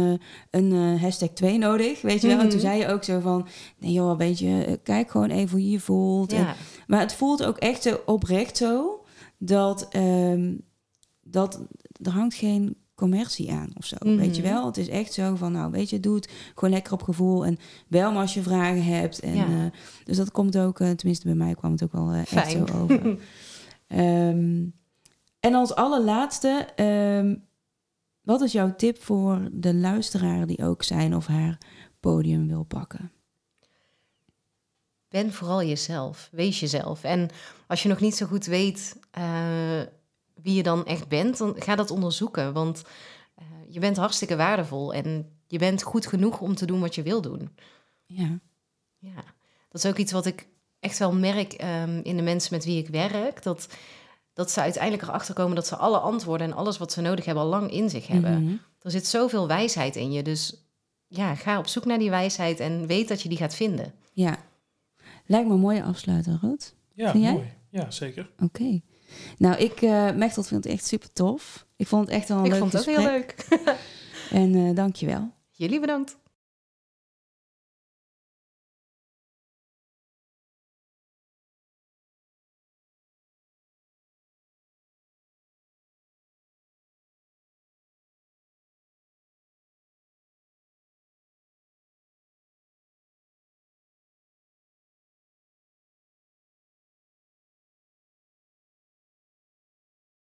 [0.52, 2.02] eh, een eh, hashtag 2 nodig?
[2.02, 2.40] Weet je wel?
[2.40, 2.68] En toen Mhm.
[2.68, 3.48] zei je ook zo van...
[3.80, 6.34] Nee joh, weet je, eh, kijk gewoon even hoe je je voelt.
[6.34, 6.56] En- Ja,
[6.88, 9.04] maar het voelt ook echt zo oprecht zo...
[9.38, 10.54] dat, ehm,
[11.24, 11.62] dat
[12.04, 13.96] er hangt geen commercie aan of zo.
[14.00, 14.16] Mhm.
[14.16, 14.66] Weet je wel?
[14.66, 17.46] Het is echt zo van, nou, weet je, doe het gewoon lekker op gevoel.
[17.46, 19.20] En bel me als je vragen hebt.
[19.20, 19.46] En, Ja.
[19.46, 22.52] eh, dus dat komt ook, eh, tenminste bij mij kwam het ook wel eh, echt
[22.52, 23.02] zo over.
[23.94, 24.66] Ehm,
[25.40, 27.36] en als allerlaatste, ehm,
[28.22, 31.58] wat is jouw tip voor de luisteraar die ook zijn of haar
[32.00, 33.12] podium wil pakken?
[35.08, 36.30] Ben vooral jezelf.
[36.32, 37.04] Wees jezelf.
[37.04, 37.30] En
[37.68, 39.82] als je nog niet zo goed weet eh,
[40.34, 42.54] wie je dan echt bent, dan ga dat onderzoeken.
[42.54, 42.84] Want
[43.36, 47.04] eh, je bent hartstikke waardevol en je bent goed genoeg om te doen wat je
[47.04, 47.50] wil doen.
[48.06, 48.40] Ja,
[49.00, 49.24] Ja,
[49.70, 50.48] dat is ook iets wat ik
[50.84, 53.44] echt wel merk ehm, in de mensen met wie ik werk.
[53.44, 53.68] Dat,
[54.34, 57.44] dat ze uiteindelijk erachter komen dat ze alle antwoorden en alles wat ze nodig hebben
[57.44, 58.44] al lang in zich hebben.
[58.44, 58.56] Mhm.
[58.82, 60.22] Er zit zoveel wijsheid in je.
[60.24, 60.68] Dus
[61.08, 63.94] ja, ga op zoek naar die wijsheid en weet dat je die gaat vinden.
[64.14, 64.38] ja.
[65.26, 66.76] Lijkt me een mooie afsluiter, Rut.
[66.94, 67.54] Ja, mooi.
[67.70, 68.30] Ja, zeker.
[68.40, 68.82] Oké.
[69.38, 71.66] Nou, ik, eh Mechtel, vind het echt super tof.
[71.76, 73.36] Ik vond het echt wel een ik leuk vond het ook heel leuk.
[74.32, 75.32] En eh dank je wel.
[75.52, 76.18] Jullie bedankt.